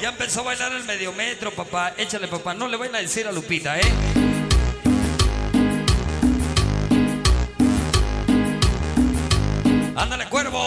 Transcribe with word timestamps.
Ya 0.00 0.08
empezó 0.08 0.40
a 0.40 0.44
bailar 0.44 0.72
el 0.72 0.84
medio 0.84 1.12
metro, 1.12 1.50
papá. 1.50 1.92
Échale, 1.98 2.26
papá. 2.26 2.54
No 2.54 2.68
le 2.68 2.78
vayan 2.78 2.94
a 2.94 2.98
decir 3.00 3.26
a 3.26 3.32
Lupita, 3.32 3.78
¿eh? 3.78 3.82
Ándale, 9.94 10.26
cuervo. 10.30 10.66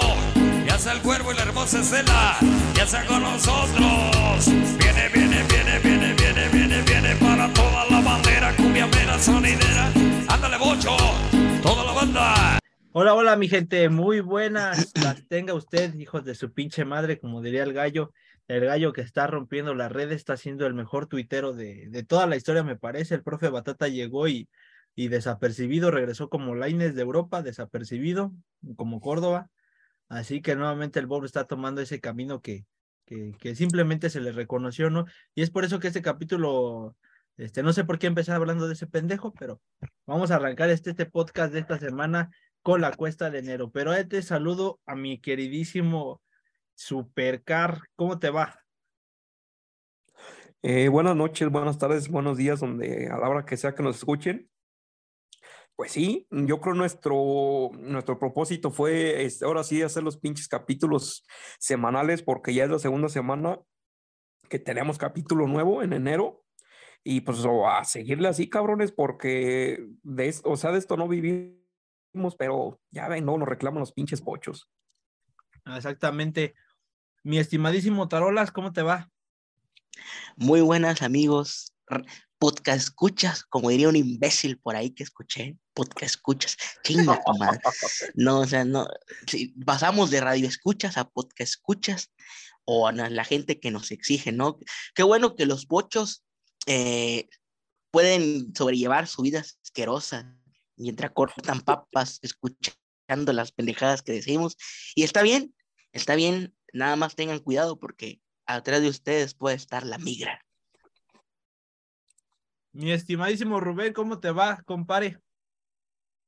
Ya 0.68 0.78
sea 0.78 0.94
el 0.94 1.02
cuervo 1.02 1.32
y 1.32 1.36
la 1.36 1.42
hermosa 1.42 1.80
Estela. 1.80 2.38
Ya 2.76 2.86
sea 2.86 3.08
con 3.08 3.24
nosotros. 3.24 4.46
Viene, 4.77 5.09
viene, 5.11 5.43
viene, 5.50 5.79
viene, 5.79 6.13
viene, 6.13 6.50
viene, 6.50 6.81
viene 6.84 7.15
para 7.15 7.52
toda 7.54 7.89
la 7.89 8.02
bandera. 8.02 8.55
Cumbia 8.55 8.86
mera 8.86 9.18
sonidera. 9.18 9.91
Ándale, 10.27 10.57
bocho. 10.59 10.95
Toda 11.63 11.84
la 11.84 11.91
banda. 11.91 12.59
Hola, 12.91 13.15
hola, 13.15 13.36
mi 13.36 13.50
gente, 13.50 13.89
muy 13.89 14.20
buenas. 14.20 14.91
Las 15.02 15.27
tenga 15.27 15.55
usted, 15.55 15.95
hijos 15.95 16.23
de 16.23 16.36
su 16.36 16.54
pinche 16.54 16.86
madre, 16.86 17.18
como 17.18 17.41
diría 17.41 17.63
el 17.63 17.73
gallo. 17.73 18.11
El 18.54 18.66
gallo 18.66 18.94
que 18.94 19.02
está 19.02 19.28
rompiendo 19.28 19.74
las 19.74 19.92
redes, 19.92 20.18
está 20.18 20.38
siendo 20.38 20.68
el 20.68 20.74
mejor 20.74 21.07
tuitero 21.07 21.54
de, 21.54 21.88
de 21.89 22.04
toda 22.04 22.28
la 22.28 22.36
historia, 22.36 22.64
me 22.64 22.75
parece. 22.75 23.16
El 23.16 23.24
profe 23.24 23.50
Batata 23.50 23.88
llegó 23.88 24.28
y, 24.28 24.48
y 24.96 25.07
desapercibido, 25.07 25.92
regresó 25.92 26.30
como 26.30 26.56
Laines 26.56 26.96
de 26.96 27.02
Europa, 27.02 27.42
desapercibido, 27.42 28.32
como 28.75 29.02
Córdoba. 29.02 29.50
Así 30.10 30.42
que 30.42 30.56
nuevamente 30.56 31.00
el 31.00 31.08
Bob 31.08 31.25
está 31.25 31.46
tomando 31.46 31.82
ese 31.82 32.00
camino 32.00 32.42
que, 32.42 32.66
que, 33.06 33.56
simplemente 33.56 34.09
se 34.09 34.22
le 34.22 34.31
reconoció, 34.31 34.89
¿no? 34.89 35.06
Y 35.36 35.42
es 35.42 35.50
por 35.50 35.66
eso 35.66 35.80
que 35.80 35.88
este 35.88 36.02
capítulo, 36.02 36.95
este, 37.38 37.64
no 37.64 37.73
sé 37.73 37.83
por 37.83 37.97
qué 37.97 38.08
empezar 38.08 38.36
hablando 38.36 38.67
de 38.67 38.73
ese 38.73 38.88
pendejo, 38.88 39.33
pero 39.33 39.61
vamos 40.06 40.31
a 40.31 40.36
arrancar 40.36 40.70
este, 40.70 40.92
este 40.92 41.06
podcast 41.06 41.53
de 41.53 41.59
esta 41.59 41.80
semana 41.80 42.30
con 42.61 42.81
la 42.81 42.92
cuesta 42.92 43.30
de 43.30 43.39
enero. 43.39 43.72
Pero 43.72 43.92
antes 43.92 44.28
saludo 44.28 44.80
a 44.86 44.95
mi 44.95 45.20
queridísimo 45.20 46.22
Supercar. 46.75 47.81
¿Cómo 47.95 48.19
te 48.19 48.30
va? 48.30 48.59
Eh, 50.61 50.88
buenas 50.88 51.16
noches, 51.16 51.49
buenas 51.49 51.77
tardes, 51.77 52.08
buenos 52.08 52.38
días, 52.38 52.61
donde 52.61 53.07
a 53.07 53.17
la 53.17 53.27
hora 53.27 53.45
que 53.45 53.57
sea 53.57 53.75
que 53.75 53.83
nos 53.83 53.97
escuchen. 53.97 54.49
Pues 55.75 55.91
sí, 55.91 56.27
yo 56.30 56.61
creo 56.61 56.75
nuestro, 56.75 57.71
nuestro 57.73 58.19
propósito 58.19 58.71
fue 58.71 59.27
ahora 59.41 59.63
sí 59.63 59.81
hacer 59.81 60.03
los 60.03 60.17
pinches 60.17 60.47
capítulos 60.47 61.25
semanales, 61.59 62.21
porque 62.21 62.53
ya 62.53 62.65
es 62.65 62.69
la 62.69 62.80
segunda 62.80 63.09
semana 63.09 63.59
que 64.49 64.59
tenemos 64.59 64.97
capítulo 64.97 65.47
nuevo 65.47 65.81
en 65.81 65.93
enero. 65.93 66.43
Y 67.03 67.21
pues 67.21 67.39
a 67.45 67.83
seguirle 67.83 68.30
así, 68.30 68.49
cabrones, 68.49 68.93
porque 68.93 69.85
de, 70.03 70.33
o 70.45 70.55
sea, 70.55 70.71
de 70.71 70.80
esto 70.80 70.95
no 70.95 71.09
vivimos, 71.09 72.37
pero 72.37 72.80
ya 72.91 73.09
ven, 73.09 73.25
no, 73.25 73.37
nos 73.37 73.49
reclaman 73.49 73.81
los 73.81 73.91
pinches 73.91 74.21
pochos. 74.21 74.69
Exactamente. 75.66 76.56
Mi 77.23 77.38
estimadísimo 77.38 78.08
Tarolas, 78.08 78.52
¿cómo 78.52 78.73
te 78.73 78.81
va? 78.81 79.09
Muy 80.36 80.61
buenas 80.61 81.02
amigos, 81.02 81.73
podcast 82.38 82.80
escuchas, 82.80 83.44
como 83.45 83.70
diría 83.70 83.88
un 83.88 83.95
imbécil 83.95 84.59
por 84.59 84.75
ahí 84.75 84.89
que 84.89 85.03
escuché, 85.03 85.58
podcast 85.73 86.16
escuchas, 86.16 86.58
chinga 86.83 87.22
madre. 87.39 87.61
No, 88.16 88.42
o 88.42 88.45
sea, 88.45 88.66
no, 88.66 88.88
si 89.28 89.50
pasamos 89.66 90.11
de 90.11 90.20
radio 90.20 90.47
escuchas 90.47 90.97
a 90.97 91.09
podcast 91.09 91.53
escuchas 91.53 92.11
o 92.66 92.88
a 92.88 92.92
la 92.92 93.23
gente 93.23 93.59
que 93.59 93.72
nos 93.72 93.92
exige, 93.92 94.31
¿no? 94.31 94.59
Qué 94.95 95.03
bueno 95.03 95.36
que 95.36 95.45
los 95.45 95.66
pochos 95.66 96.25
eh, 96.66 97.30
pueden 97.92 98.53
sobrellevar 98.55 99.08
su 99.08 99.22
vida 99.22 99.39
asquerosa 99.39 100.38
mientras 100.75 101.11
cortan 101.11 101.61
papas 101.61 102.20
escuchando 102.22 102.83
las 103.17 103.52
pendejadas 103.52 104.02
que 104.02 104.11
decimos. 104.11 104.58
Y 104.95 105.03
está 105.03 105.22
bien, 105.22 105.53
está 105.92 106.16
bien, 106.16 106.56
nada 106.73 106.95
más 106.95 107.16
tengan 107.16 107.39
cuidado 107.39 107.80
porque 107.80 108.20
atrás 108.45 108.81
de 108.81 108.89
ustedes 108.89 109.36
puede 109.36 109.55
estar 109.55 109.86
la 109.86 109.97
migra. 109.97 110.44
Mi 112.72 112.92
estimadísimo 112.92 113.59
Rubén, 113.59 113.94
¿cómo 113.94 114.20
te 114.20 114.31
va, 114.31 114.64
compare? 114.66 115.20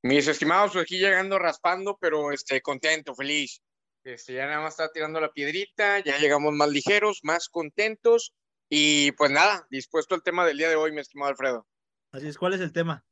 Mis 0.04 0.28
estimados, 0.28 0.76
aquí 0.76 1.00
llegando 1.00 1.40
raspando, 1.40 1.98
pero 2.00 2.32
este, 2.32 2.62
contento, 2.62 3.16
feliz. 3.16 3.64
Este, 4.04 4.36
ya 4.36 4.46
nada 4.46 4.62
más 4.62 4.74
está 4.74 4.92
tirando 4.92 5.20
la 5.20 5.32
piedrita, 5.32 5.98
ya 6.00 6.20
llegamos 6.20 6.54
más 6.54 6.70
ligeros, 6.70 7.22
más 7.24 7.50
contentos 7.50 8.36
y 8.70 9.12
pues 9.14 9.32
nada, 9.32 9.66
dispuesto 9.72 10.14
al 10.14 10.22
tema 10.22 10.46
del 10.46 10.60
día 10.60 10.70
de 10.70 10.76
hoy, 10.76 10.92
mi 10.92 11.02
estimado 11.02 11.32
Alfredo. 11.32 11.68
Así 12.12 12.28
es, 12.28 12.38
¿cuál 12.38 12.54
es 12.54 12.62
el 12.62 12.72
tema? 12.72 13.04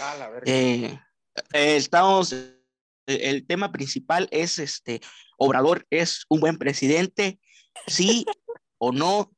Ah, 0.00 0.16
la 0.18 0.30
verga. 0.30 0.50
Eh, 0.50 1.00
eh, 1.52 1.76
estamos, 1.76 2.34
eh, 3.06 3.30
el 3.30 3.46
tema 3.46 3.72
principal 3.72 4.28
es 4.30 4.58
este, 4.58 5.00
Obrador 5.38 5.86
es 5.90 6.24
un 6.28 6.40
buen 6.40 6.58
presidente, 6.58 7.40
sí 7.86 8.24
o 8.78 8.92
no, 8.92 9.32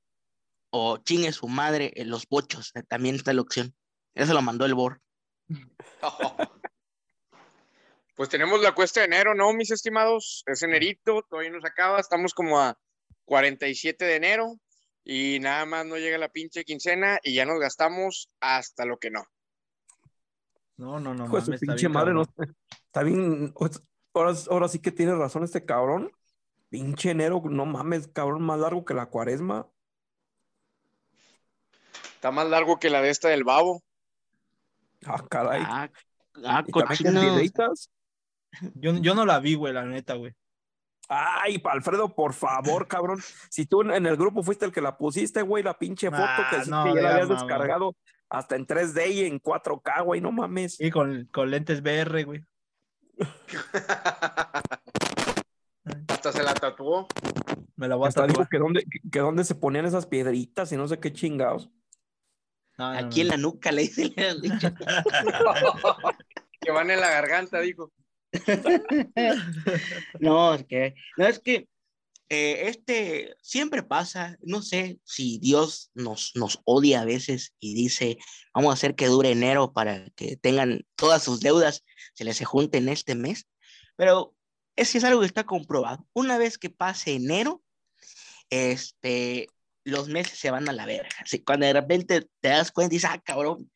o 0.70 0.98
chingue 0.98 1.32
su 1.32 1.48
madre 1.48 1.92
en 1.96 2.10
los 2.10 2.26
bochos, 2.28 2.72
eh, 2.74 2.82
también 2.82 3.14
está 3.14 3.32
la 3.32 3.42
opción. 3.42 3.74
Eso 4.14 4.34
lo 4.34 4.42
mandó 4.42 4.64
el 4.66 4.74
BOR. 4.74 5.00
Pues 8.16 8.30
tenemos 8.30 8.62
la 8.62 8.72
cuesta 8.72 9.00
de 9.00 9.06
enero, 9.06 9.34
¿no, 9.34 9.52
mis 9.52 9.70
estimados? 9.70 10.42
Es 10.46 10.62
enerito, 10.62 11.22
todavía 11.28 11.50
nos 11.50 11.66
acaba, 11.66 12.00
estamos 12.00 12.32
como 12.32 12.58
a 12.58 12.78
47 13.26 14.06
de 14.06 14.16
enero 14.16 14.58
y 15.04 15.38
nada 15.38 15.66
más 15.66 15.84
no 15.84 15.98
llega 15.98 16.16
la 16.16 16.30
pinche 16.30 16.64
quincena 16.64 17.18
y 17.22 17.34
ya 17.34 17.44
nos 17.44 17.60
gastamos 17.60 18.30
hasta 18.40 18.86
lo 18.86 18.96
que 18.96 19.10
no. 19.10 19.22
No, 20.78 20.98
no, 20.98 21.12
no, 21.12 21.26
su 21.26 21.32
mames, 21.32 21.48
está 21.48 21.58
pinche 21.60 21.88
bien 21.88 21.92
madre, 21.92 22.14
no, 22.14 22.24
está 22.96 23.02
bien. 23.02 23.52
Ahora, 24.14 24.32
ahora 24.50 24.68
sí 24.68 24.78
que 24.80 24.90
tiene 24.90 25.14
razón 25.14 25.44
este 25.44 25.64
cabrón. 25.66 26.10
Pinche 26.70 27.10
enero, 27.10 27.42
no 27.44 27.66
mames, 27.66 28.08
cabrón, 28.08 28.42
más 28.42 28.58
largo 28.58 28.84
que 28.84 28.94
la 28.94 29.06
cuaresma. 29.06 29.68
Está 32.14 32.30
más 32.30 32.48
largo 32.48 32.78
que 32.78 32.88
la 32.90 33.02
de 33.02 33.10
esta 33.10 33.28
del 33.28 33.44
babo. 33.44 33.82
Ah, 35.04 35.22
caray. 35.28 35.62
Ah, 35.64 35.90
ah. 36.44 36.64
Yo, 38.74 38.96
yo 38.96 39.14
no 39.14 39.26
la 39.26 39.38
vi, 39.40 39.54
güey, 39.54 39.74
la 39.74 39.84
neta, 39.84 40.14
güey. 40.14 40.32
Ay, 41.08 41.62
Alfredo, 41.66 42.14
por 42.14 42.32
favor, 42.32 42.88
cabrón. 42.88 43.20
Si 43.50 43.66
tú 43.66 43.82
en- 43.82 44.06
el 44.06 44.16
grupo 44.16 44.42
fuiste 44.42 44.64
el 44.64 44.72
que 44.72 44.80
la 44.80 44.96
pusiste, 44.96 45.42
güey, 45.42 45.62
la 45.62 45.78
pinche 45.78 46.10
foto 46.10 46.24
Ah, 46.26 46.48
que, 46.50 46.64
sí 46.64 46.70
no, 46.70 46.84
que 46.84 46.94
ya 46.94 47.02
la 47.02 47.10
habías 47.10 47.28
mamá. 47.28 47.40
descargado 47.42 47.94
hasta 48.30 48.56
en 48.56 48.66
3D 48.66 49.12
y 49.12 49.24
en 49.26 49.38
4K, 49.38 50.02
güey, 50.02 50.20
no 50.22 50.32
mames. 50.32 50.80
Y 50.80 50.90
con, 50.90 51.26
con 51.26 51.50
lentes 51.50 51.80
VR, 51.82 52.24
güey. 52.24 52.42
Hasta 56.08 56.32
se 56.32 56.42
la 56.42 56.54
tatuó. 56.54 57.06
Me 57.76 57.88
la 57.88 57.96
voy 57.96 58.06
a 58.06 58.08
Hasta 58.08 58.26
dijo 58.26 58.46
que 58.50 58.58
dónde, 58.58 58.84
que, 58.84 59.00
que 59.10 59.18
dónde 59.18 59.44
se 59.44 59.54
ponían 59.54 59.86
esas 59.86 60.06
piedritas 60.06 60.72
y 60.72 60.76
no 60.76 60.88
sé 60.88 60.98
qué 60.98 61.12
chingados. 61.12 61.70
No, 62.78 62.92
no, 62.92 62.98
Aquí 62.98 63.22
en 63.22 63.28
no. 63.28 63.34
la 63.34 63.38
nuca 63.38 63.72
le 63.72 63.82
dice. 63.82 64.12
le 64.16 64.28
han 64.28 64.40
dicho. 64.40 64.68
que 66.60 66.70
van 66.70 66.90
en 66.90 67.00
la 67.00 67.10
garganta, 67.10 67.60
dijo. 67.60 67.92
No, 70.20 70.54
es 70.54 70.64
que, 70.66 70.94
no, 71.16 71.26
es 71.26 71.38
que 71.38 71.68
eh, 72.28 72.68
este 72.68 73.36
siempre 73.40 73.82
pasa, 73.82 74.36
no 74.42 74.62
sé 74.62 74.98
si 75.04 75.38
Dios 75.38 75.90
nos, 75.94 76.32
nos 76.34 76.60
odia 76.64 77.02
a 77.02 77.04
veces 77.04 77.54
y 77.60 77.74
dice, 77.74 78.18
vamos 78.52 78.70
a 78.70 78.74
hacer 78.74 78.94
que 78.94 79.06
dure 79.06 79.30
enero 79.30 79.72
para 79.72 80.08
que 80.16 80.36
tengan 80.36 80.84
todas 80.96 81.22
sus 81.22 81.40
deudas, 81.40 81.84
se 82.14 82.24
les 82.24 82.44
junten 82.44 82.88
este 82.88 83.14
mes, 83.14 83.46
pero 83.96 84.34
es 84.74 84.92
que 84.92 84.98
es 84.98 85.04
algo 85.04 85.20
que 85.20 85.26
está 85.26 85.44
comprobado. 85.44 86.06
Una 86.12 86.36
vez 86.36 86.58
que 86.58 86.68
pase 86.68 87.14
enero, 87.14 87.62
este, 88.50 89.48
los 89.84 90.08
meses 90.08 90.38
se 90.38 90.50
van 90.50 90.68
a 90.68 90.72
la 90.72 90.84
verga. 90.84 91.08
Así, 91.20 91.42
cuando 91.42 91.66
de 91.66 91.72
repente 91.72 92.28
te 92.40 92.48
das 92.48 92.72
cuenta 92.72 92.94
y 92.94 92.98
dices, 92.98 93.10
ah, 93.12 93.20
cabrón, 93.24 93.70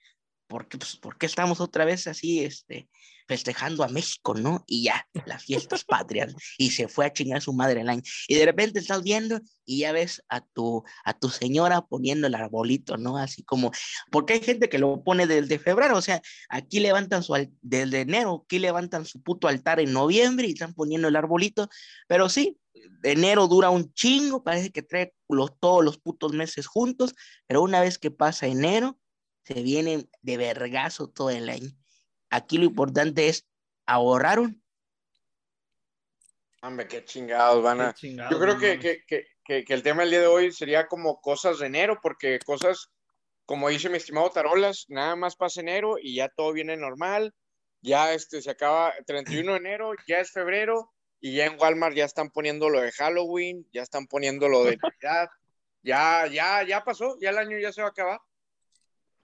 ¿por 0.50 0.66
qué, 0.66 0.78
pues, 0.78 0.96
¿por 0.96 1.16
qué 1.16 1.26
estamos 1.26 1.60
otra 1.60 1.84
vez 1.84 2.08
así, 2.08 2.44
este, 2.44 2.88
festejando 3.28 3.84
a 3.84 3.88
México, 3.88 4.34
¿no? 4.34 4.64
Y 4.66 4.82
ya, 4.82 5.06
las 5.24 5.44
fiestas 5.44 5.84
patrias, 5.84 6.34
y 6.58 6.72
se 6.72 6.88
fue 6.88 7.06
a 7.06 7.12
chingar 7.12 7.40
su 7.40 7.52
madre 7.52 7.82
el 7.82 7.88
año. 7.88 8.02
Y 8.26 8.34
de 8.34 8.44
repente 8.44 8.80
estás 8.80 9.04
viendo 9.04 9.40
y 9.64 9.78
ya 9.78 9.92
ves 9.92 10.22
a 10.28 10.40
tu, 10.40 10.82
a 11.04 11.16
tu 11.16 11.28
señora 11.28 11.82
poniendo 11.82 12.26
el 12.26 12.34
arbolito, 12.34 12.96
¿no? 12.96 13.16
Así 13.16 13.44
como, 13.44 13.70
porque 14.10 14.32
hay 14.34 14.40
gente 14.40 14.68
que 14.68 14.80
lo 14.80 15.04
pone 15.04 15.28
desde 15.28 15.60
febrero, 15.60 15.96
o 15.96 16.02
sea, 16.02 16.20
aquí 16.48 16.80
levantan 16.80 17.22
su, 17.22 17.34
desde 17.62 18.00
enero, 18.00 18.42
aquí 18.44 18.58
levantan 18.58 19.06
su 19.06 19.22
puto 19.22 19.46
altar 19.46 19.78
en 19.78 19.92
noviembre 19.92 20.48
y 20.48 20.52
están 20.52 20.74
poniendo 20.74 21.06
el 21.06 21.14
arbolito, 21.14 21.68
pero 22.08 22.28
sí, 22.28 22.58
enero 23.04 23.46
dura 23.46 23.70
un 23.70 23.92
chingo, 23.94 24.42
parece 24.42 24.70
que 24.70 24.82
trae 24.82 25.14
los, 25.28 25.56
todos 25.60 25.84
los 25.84 25.98
putos 25.98 26.32
meses 26.32 26.66
juntos, 26.66 27.14
pero 27.46 27.62
una 27.62 27.80
vez 27.80 27.98
que 27.98 28.10
pasa 28.10 28.48
enero, 28.48 28.98
se 29.42 29.62
vienen 29.62 30.08
de 30.22 30.36
vergazo 30.36 31.08
todo 31.08 31.30
el 31.30 31.48
año. 31.48 31.70
Aquí 32.30 32.58
lo 32.58 32.64
importante 32.64 33.28
es 33.28 33.46
ahorraron. 33.86 34.62
Hombre, 36.62 36.86
qué 36.86 37.04
chingados 37.04 37.62
van 37.62 37.80
a. 37.80 37.94
Yo 38.00 38.38
creo 38.38 38.58
que, 38.58 38.78
que, 38.78 39.02
que, 39.06 39.64
que 39.64 39.74
el 39.74 39.82
tema 39.82 40.02
del 40.02 40.10
día 40.10 40.20
de 40.20 40.26
hoy 40.26 40.52
sería 40.52 40.86
como 40.86 41.20
cosas 41.20 41.58
de 41.58 41.66
enero, 41.66 41.98
porque 42.02 42.38
cosas, 42.40 42.90
como 43.46 43.68
dice 43.68 43.88
mi 43.88 43.96
estimado 43.96 44.30
Tarolas, 44.30 44.84
nada 44.88 45.16
más 45.16 45.36
pasa 45.36 45.60
enero 45.60 45.96
y 46.00 46.16
ya 46.16 46.28
todo 46.28 46.52
viene 46.52 46.76
normal. 46.76 47.34
Ya 47.82 48.12
este, 48.12 48.42
se 48.42 48.50
acaba 48.50 48.92
31 49.06 49.52
de 49.52 49.58
enero, 49.58 49.92
ya 50.06 50.18
es 50.18 50.30
febrero 50.30 50.92
y 51.18 51.34
ya 51.34 51.46
en 51.46 51.58
Walmart 51.58 51.96
ya 51.96 52.04
están 52.04 52.30
poniendo 52.30 52.68
lo 52.68 52.80
de 52.80 52.92
Halloween, 52.92 53.66
ya 53.72 53.82
están 53.82 54.06
poniendo 54.06 54.48
lo 54.48 54.64
de 54.64 54.76
Navidad. 54.76 55.28
ya, 55.82 56.26
ya, 56.26 56.62
ya 56.62 56.84
pasó, 56.84 57.16
ya 57.20 57.30
el 57.30 57.38
año 57.38 57.58
ya 57.58 57.72
se 57.72 57.80
va 57.80 57.88
a 57.88 57.90
acabar. 57.90 58.20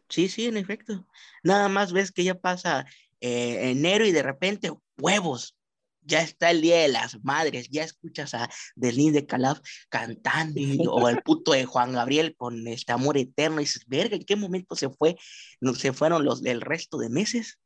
Sí, 0.08 0.28
sí, 0.28 0.46
en 0.46 0.56
efecto. 0.56 1.06
Nada 1.42 1.68
más 1.68 1.92
ves 1.92 2.12
que 2.12 2.24
ya 2.24 2.34
pasa 2.38 2.86
eh, 3.20 3.70
enero 3.70 4.06
y 4.06 4.12
de 4.12 4.22
repente, 4.22 4.72
huevos, 4.98 5.56
ya 6.02 6.22
está 6.22 6.50
el 6.50 6.60
Día 6.60 6.76
de 6.78 6.88
las 6.88 7.22
Madres, 7.24 7.68
ya 7.68 7.82
escuchas 7.82 8.32
a 8.34 8.48
Denise 8.76 9.12
de 9.12 9.26
Calaf 9.26 9.58
cantando 9.88 10.60
y- 10.60 10.78
o 10.88 11.08
el 11.08 11.22
puto 11.22 11.52
de 11.52 11.64
Juan 11.64 11.92
Gabriel 11.92 12.36
con 12.36 12.66
este 12.68 12.92
amor 12.92 13.18
eterno 13.18 13.60
y 13.60 13.64
dices, 13.64 13.84
verga, 13.86 14.16
¿en 14.16 14.24
qué 14.24 14.36
momento 14.36 14.76
se 14.76 14.88
fue? 14.88 15.16
No, 15.60 15.74
se 15.74 15.92
fueron 15.92 16.24
los 16.24 16.42
del 16.42 16.60
resto 16.60 16.98
de 16.98 17.10
meses. 17.10 17.58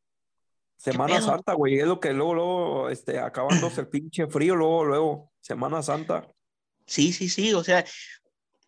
Semana? 0.79 1.21
Santa, 1.21 1.53
güey, 1.53 1.79
es 1.79 1.87
lo 1.87 2.01
que 2.01 2.15
luego, 2.15 2.35
luego, 2.35 2.89
este, 2.89 3.19
acabándose 3.19 3.83
el 3.83 3.89
pinche 3.91 4.27
frío, 4.29 4.57
luego, 4.57 4.85
luego, 4.85 5.33
Semana 5.43 5.83
Santa. 5.83 6.27
Sí, 6.87 7.13
sí, 7.13 7.29
sí, 7.29 7.53
o 7.53 7.63
sea, 7.63 7.85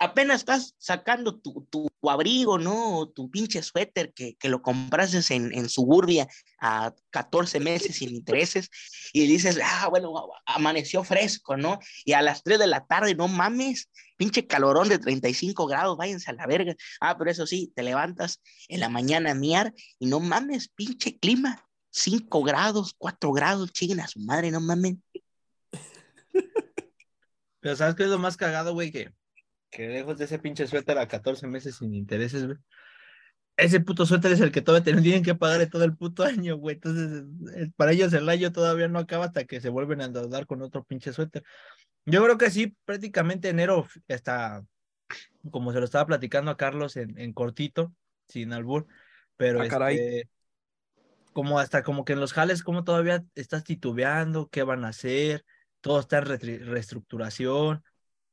apenas 0.02 0.40
estás 0.40 0.74
sacando 0.78 1.38
tu, 1.38 1.66
tu 1.70 1.88
abrigo, 2.10 2.58
¿no? 2.58 3.08
Tu 3.14 3.30
pinche 3.30 3.62
suéter 3.62 4.12
que, 4.12 4.34
que 4.34 4.48
lo 4.48 4.60
compraste 4.60 5.20
en, 5.32 5.54
en 5.54 5.68
Suburbia 5.68 6.26
a 6.60 6.92
14 7.10 7.60
meses 7.60 7.96
sin 7.96 8.10
intereses 8.10 8.68
y 9.12 9.26
dices, 9.28 9.60
ah, 9.62 9.86
bueno, 9.88 10.12
amaneció 10.44 11.04
fresco, 11.04 11.56
¿no? 11.56 11.78
Y 12.04 12.14
a 12.14 12.22
las 12.22 12.42
3 12.42 12.58
de 12.58 12.66
la 12.66 12.84
tarde, 12.84 13.14
no 13.14 13.28
mames, 13.28 13.88
pinche 14.16 14.46
calorón 14.46 14.88
de 14.88 14.98
35 14.98 15.66
grados, 15.66 15.96
váyanse 15.96 16.30
a 16.30 16.34
la 16.34 16.46
verga. 16.46 16.74
Ah, 17.00 17.16
pero 17.16 17.30
eso 17.30 17.46
sí, 17.46 17.72
te 17.76 17.84
levantas 17.84 18.40
en 18.68 18.80
la 18.80 18.88
mañana 18.88 19.30
a 19.30 19.34
miar 19.34 19.72
y 20.00 20.06
no 20.06 20.18
mames, 20.18 20.68
pinche 20.68 21.16
clima, 21.16 21.64
5 21.90 22.42
grados, 22.42 22.94
4 22.98 23.32
grados, 23.32 23.72
chinguen 23.72 24.00
a 24.00 24.08
su 24.08 24.18
madre, 24.18 24.50
no 24.50 24.60
mames. 24.60 24.96
Pero 27.60 27.76
¿sabes 27.76 27.94
qué 27.94 28.02
es 28.02 28.08
lo 28.08 28.18
más 28.18 28.36
cagado, 28.36 28.72
güey? 28.72 28.90
Que, 28.90 29.12
que 29.72 29.88
lejos 29.88 30.18
de 30.18 30.26
ese 30.26 30.38
pinche 30.38 30.66
suéter 30.66 30.98
a 30.98 31.08
14 31.08 31.46
meses 31.48 31.76
sin 31.76 31.94
intereses, 31.94 32.44
güey. 32.46 32.58
Ese 33.56 33.80
puto 33.80 34.06
suéter 34.06 34.32
es 34.32 34.40
el 34.40 34.52
que 34.52 34.62
todavía 34.62 34.94
tienen 35.02 35.22
que 35.22 35.34
pagar 35.34 35.66
todo 35.68 35.84
el 35.84 35.96
puto 35.96 36.24
año, 36.24 36.56
güey. 36.56 36.76
Entonces, 36.76 37.24
eh, 37.56 37.70
para 37.76 37.92
ellos 37.92 38.12
el 38.12 38.28
año 38.28 38.52
todavía 38.52 38.88
no 38.88 38.98
acaba 38.98 39.26
hasta 39.26 39.44
que 39.44 39.60
se 39.60 39.68
vuelven 39.70 40.00
a 40.00 40.04
endeudar 40.06 40.46
con 40.46 40.62
otro 40.62 40.84
pinche 40.84 41.12
suéter. 41.12 41.42
Yo 42.04 42.22
creo 42.22 42.38
que 42.38 42.50
sí, 42.50 42.76
prácticamente 42.84 43.48
enero 43.48 43.86
está, 44.08 44.64
como 45.50 45.72
se 45.72 45.78
lo 45.78 45.84
estaba 45.84 46.06
platicando 46.06 46.50
a 46.50 46.56
Carlos 46.56 46.96
en, 46.96 47.18
en 47.18 47.32
cortito, 47.32 47.94
sin 48.28 48.52
albur, 48.52 48.86
pero 49.36 49.62
Ah, 49.62 49.68
caray. 49.68 49.96
este, 49.96 50.30
como 51.32 51.58
hasta 51.58 51.82
como 51.82 52.04
que 52.04 52.12
en 52.12 52.20
los 52.20 52.32
jales, 52.32 52.62
como 52.62 52.84
todavía 52.84 53.24
estás 53.34 53.64
titubeando, 53.64 54.48
qué 54.50 54.62
van 54.64 54.84
a 54.84 54.88
hacer, 54.88 55.44
todo 55.80 56.00
está 56.00 56.18
en 56.18 56.26
reestructuración, 56.66 57.82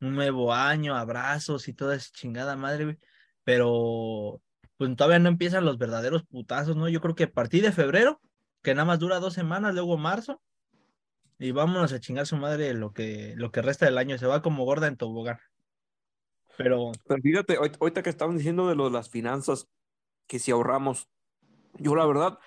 un 0.02 0.16
nuevo 0.16 0.54
año, 0.54 0.96
abrazos 0.96 1.68
y 1.68 1.74
toda 1.74 1.96
esa 1.96 2.12
chingada 2.12 2.56
madre, 2.56 2.86
güey. 2.86 2.98
Pero 3.44 4.42
pues 4.78 4.96
todavía 4.96 5.20
no 5.20 5.30
empiezan 5.30 5.66
los 5.66 5.78
verdaderos 5.78 6.24
putazos, 6.24 6.76
¿no? 6.76 6.88
Yo 6.88 7.02
creo 7.02 7.16
que 7.16 7.26
a 7.26 7.32
partir 7.32 7.64
de 7.64 7.72
febrero, 7.72 8.22
que 8.62 8.74
nada 8.74 8.86
más 8.86 9.00
dura 9.00 9.20
dos 9.20 9.34
semanas, 9.34 9.74
luego 9.74 9.98
marzo, 9.98 10.42
y 11.38 11.52
vámonos 11.52 11.94
a 11.94 12.00
chingar 12.00 12.28
su 12.28 12.38
madre 12.38 12.74
lo 12.74 12.94
que, 12.94 13.34
lo 13.38 13.52
que 13.52 13.62
resta 13.62 13.86
del 13.86 13.98
año, 13.98 14.18
se 14.18 14.28
va 14.28 14.42
como 14.42 14.66
gorda 14.66 14.88
en 14.88 14.98
tobogán. 14.98 15.40
Pero 16.58 16.92
Pero 17.08 17.22
fíjate, 17.22 17.56
ahorita 17.56 18.04
que 18.04 18.10
estaban 18.10 18.38
diciendo 18.38 18.68
de 18.68 18.76
lo 18.76 18.90
las 18.90 19.10
finanzas, 19.10 19.70
que 20.28 20.40
si 20.40 20.52
ahorramos, 20.52 21.08
yo 21.78 21.96
la 21.96 22.06
verdad 22.06 22.40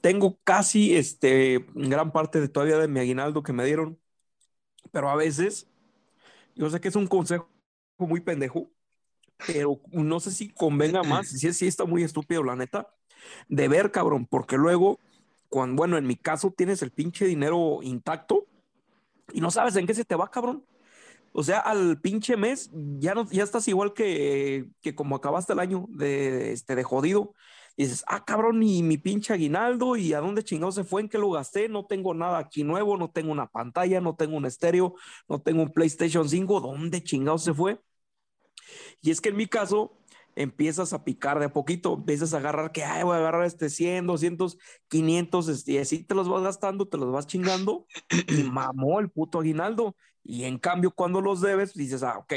tengo 0.00 0.38
casi 0.44 0.96
este 0.96 1.66
gran 1.74 2.12
parte 2.12 2.40
de 2.40 2.48
todavía 2.48 2.78
de 2.78 2.88
mi 2.88 3.00
aguinaldo 3.00 3.42
que 3.42 3.52
me 3.52 3.64
dieron, 3.64 4.00
pero 4.92 5.10
a 5.10 5.16
veces 5.16 5.68
yo 6.60 6.68
sé 6.68 6.78
que 6.78 6.88
es 6.88 6.96
un 6.96 7.06
consejo 7.06 7.48
muy 7.96 8.20
pendejo, 8.20 8.70
pero 9.46 9.80
no 9.92 10.20
sé 10.20 10.30
si 10.30 10.50
convenga 10.50 11.02
más, 11.02 11.28
si 11.28 11.52
sí 11.54 11.66
está 11.66 11.86
muy 11.86 12.02
estúpido 12.02 12.42
la 12.44 12.54
neta, 12.54 12.94
de 13.48 13.66
ver, 13.66 13.90
cabrón, 13.90 14.26
porque 14.26 14.58
luego 14.58 14.98
cuando 15.48 15.76
bueno, 15.76 15.96
en 15.96 16.06
mi 16.06 16.16
caso 16.16 16.52
tienes 16.56 16.82
el 16.82 16.90
pinche 16.90 17.24
dinero 17.24 17.80
intacto 17.82 18.46
y 19.32 19.40
no 19.40 19.50
sabes 19.50 19.74
en 19.76 19.86
qué 19.86 19.94
se 19.94 20.04
te 20.04 20.14
va, 20.14 20.30
cabrón. 20.30 20.64
O 21.32 21.42
sea, 21.42 21.60
al 21.60 21.98
pinche 22.00 22.36
mes 22.36 22.70
ya 22.98 23.14
no, 23.14 23.28
ya 23.30 23.42
estás 23.42 23.66
igual 23.66 23.94
que, 23.94 24.68
que 24.82 24.94
como 24.94 25.16
acabaste 25.16 25.54
el 25.54 25.60
año 25.60 25.86
de, 25.88 26.52
este, 26.52 26.74
de 26.74 26.82
jodido. 26.82 27.34
Y 27.76 27.84
dices, 27.84 28.04
ah, 28.08 28.24
cabrón, 28.24 28.62
y 28.62 28.82
mi 28.82 28.98
pinche 28.98 29.32
aguinaldo, 29.32 29.96
y 29.96 30.12
a 30.12 30.20
dónde 30.20 30.42
chingado 30.42 30.72
se 30.72 30.84
fue, 30.84 31.02
en 31.02 31.08
qué 31.08 31.18
lo 31.18 31.30
gasté, 31.30 31.68
no 31.68 31.86
tengo 31.86 32.14
nada 32.14 32.38
aquí 32.38 32.64
nuevo, 32.64 32.96
no 32.96 33.10
tengo 33.10 33.32
una 33.32 33.46
pantalla, 33.46 34.00
no 34.00 34.16
tengo 34.16 34.36
un 34.36 34.46
estéreo, 34.46 34.94
no 35.28 35.40
tengo 35.40 35.62
un 35.62 35.72
PlayStation 35.72 36.28
5, 36.28 36.60
¿dónde 36.60 37.02
chingado 37.02 37.38
se 37.38 37.54
fue? 37.54 37.80
Y 39.02 39.10
es 39.10 39.20
que 39.20 39.30
en 39.30 39.36
mi 39.36 39.46
caso, 39.46 39.96
empiezas 40.36 40.92
a 40.92 41.04
picar 41.04 41.38
de 41.38 41.46
a 41.46 41.52
poquito, 41.52 41.94
empiezas 41.94 42.34
a 42.34 42.38
agarrar 42.38 42.72
que, 42.72 42.84
ay, 42.84 43.02
voy 43.02 43.14
a 43.14 43.18
agarrar 43.18 43.44
este 43.44 43.68
100, 43.70 44.06
200, 44.06 44.58
500, 44.88 45.48
este, 45.48 45.72
y 45.72 45.78
así 45.78 46.04
te 46.04 46.14
los 46.14 46.28
vas 46.28 46.42
gastando, 46.42 46.88
te 46.88 46.98
los 46.98 47.12
vas 47.12 47.26
chingando, 47.26 47.86
y 48.28 48.42
mamó 48.50 49.00
el 49.00 49.10
puto 49.10 49.40
aguinaldo. 49.40 49.96
Y 50.22 50.44
en 50.44 50.58
cambio, 50.58 50.90
cuando 50.90 51.20
los 51.20 51.40
debes, 51.40 51.74
dices, 51.74 52.02
ah, 52.02 52.18
ok, 52.18 52.34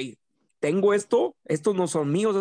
tengo 0.59 0.93
esto, 0.93 1.35
estos 1.45 1.75
no 1.75 1.87
son 1.87 2.11
míos, 2.11 2.35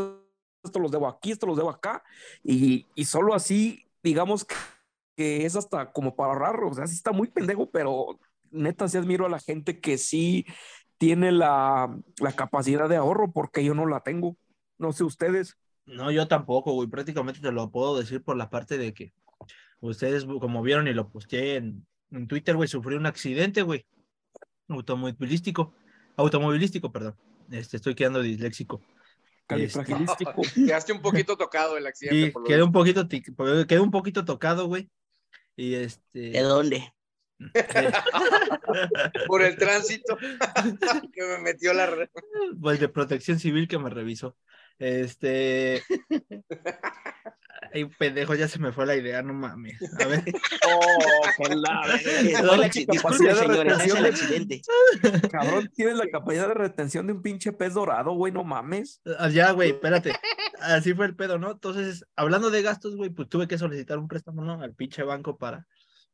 estos 0.63 0.81
los 0.81 0.91
debo 0.91 1.09
aquí, 1.09 1.33
estos 1.33 1.49
los 1.49 1.57
debo 1.57 1.71
acá, 1.71 2.03
y, 2.43 2.87
y 2.95 3.05
solo 3.05 3.35
así, 3.35 3.85
digamos 4.03 4.45
que, 4.45 4.55
que 5.17 5.45
es 5.47 5.57
hasta 5.57 5.93
como 5.93 6.17
para 6.17 6.33
ahorrar, 6.33 6.63
o 6.65 6.75
sea, 6.75 6.87
sí 6.87 6.95
está 6.95 7.13
muy 7.13 7.29
pendejo, 7.29 7.71
pero 7.71 8.19
neta 8.51 8.89
sí 8.89 8.99
admiro 8.99 9.27
a 9.27 9.31
la 9.31 9.41
gente 9.41 9.81
que 9.81 9.99
sí 9.99 10.47
tiene 10.99 11.33
la, 11.33 11.99
la 12.19 12.33
capacidad 12.33 12.89
de 12.89 12.97
ahorro, 12.97 13.33
porque 13.33 13.65
yo 13.65 13.75
no 13.75 13.87
la 13.87 14.01
tengo. 14.01 14.37
No 14.79 14.93
sé 14.93 15.03
ustedes. 15.03 15.57
no, 15.85 16.11
yo 16.13 16.29
tampoco, 16.29 16.73
güey. 16.75 16.89
Prácticamente 16.89 17.41
te 17.41 17.51
lo 17.51 17.71
puedo 17.71 17.99
decir 17.99 18.23
por 18.23 18.37
la 18.37 18.51
parte 18.51 18.79
de 18.79 18.95
que 18.95 19.13
ustedes, 19.81 20.25
como 20.25 20.63
vieron 20.63 20.87
y 20.87 20.95
lo 20.95 21.09
posteé 21.09 21.57
en, 21.57 21.87
en 22.13 22.29
Twitter, 22.29 22.55
güey, 22.55 22.69
sufrí 22.69 22.95
un 22.95 23.07
accidente, 23.07 23.63
güey. 23.63 23.85
Automovilístico. 24.69 25.75
Automovilístico, 26.17 26.93
perdón. 26.93 27.17
Este, 27.51 27.79
estoy 27.79 27.95
quedando 27.95 28.23
disléxico. 28.23 28.81
Califragilístico. 29.55 30.43
Quedaste 30.55 30.93
un 30.93 31.03
poquito 31.03 31.37
tocado 31.37 31.77
el 31.77 31.87
accidente. 31.87 32.27
Sí, 32.27 32.31
por 32.31 32.43
lo 32.43 32.49
quedé 32.49 32.63
un 32.63 32.73
poquito, 32.73 33.09
tic- 33.09 33.67
quedé 33.67 33.81
un 33.81 33.91
poquito 33.91 34.25
tocado, 34.25 34.67
güey. 34.67 34.91
Y 35.57 35.75
este. 35.75 36.31
¿De 36.31 36.41
dónde? 36.41 36.93
por 39.27 39.43
el 39.43 39.57
tránsito 39.57 40.17
que 41.13 41.23
me 41.23 41.39
metió 41.39 41.73
la 41.75 41.87
red. 41.87 42.09
Pues 42.61 42.81
de 42.81 42.89
protección 42.89 43.39
civil 43.39 43.69
que 43.69 43.79
me 43.79 43.91
revisó. 43.91 44.37
Este. 44.79 45.83
Ay, 47.75 47.85
pendejo, 47.87 48.35
ya 48.35 48.49
se 48.49 48.59
me 48.59 48.73
fue 48.73 48.87
la 48.87 48.97
idea, 48.97 49.23
no 49.23 49.33
mames. 49.33 49.79
A 50.01 50.07
ver. 50.07 50.25
Oh, 50.65 51.49
que 51.49 51.55
la 51.57 51.99
Disculpe, 52.69 52.97
Capacidad 52.97 53.35
de 53.35 53.47
señores, 53.47 53.81
es 53.81 53.95
el 53.95 54.07
accidente. 54.07 54.63
Cabrón, 55.31 55.71
tienes 55.75 55.97
la 55.97 56.07
capacidad 56.09 56.49
de 56.49 56.55
retención 56.55 57.07
de 57.07 57.15
un 57.15 57.23
pinche 57.23 57.53
pez 57.53 57.75
dorado, 57.75 58.13
güey, 58.13 58.33
no 58.33 58.45
mames. 58.45 59.01
Ah, 59.19 59.29
Ya, 59.29 59.51
güey, 59.53 59.71
espérate. 59.71 60.15
Así 60.61 60.95
fue 60.95 61.07
el 61.07 61.17
pedo, 61.17 61.39
¿no? 61.39 61.51
Entonces, 61.53 62.07
hablando 62.17 62.51
de 62.51 62.63
gastos, 62.63 62.97
güey, 62.97 63.11
pues 63.11 63.29
tuve 63.29 63.49
que 63.49 63.59
solicitar 63.59 63.99
un 63.99 64.09
préstamo, 64.09 64.43
¿no? 64.43 64.61
Al 64.63 64.75
pinche 64.75 65.03
banco 65.03 65.37
para, 65.37 65.67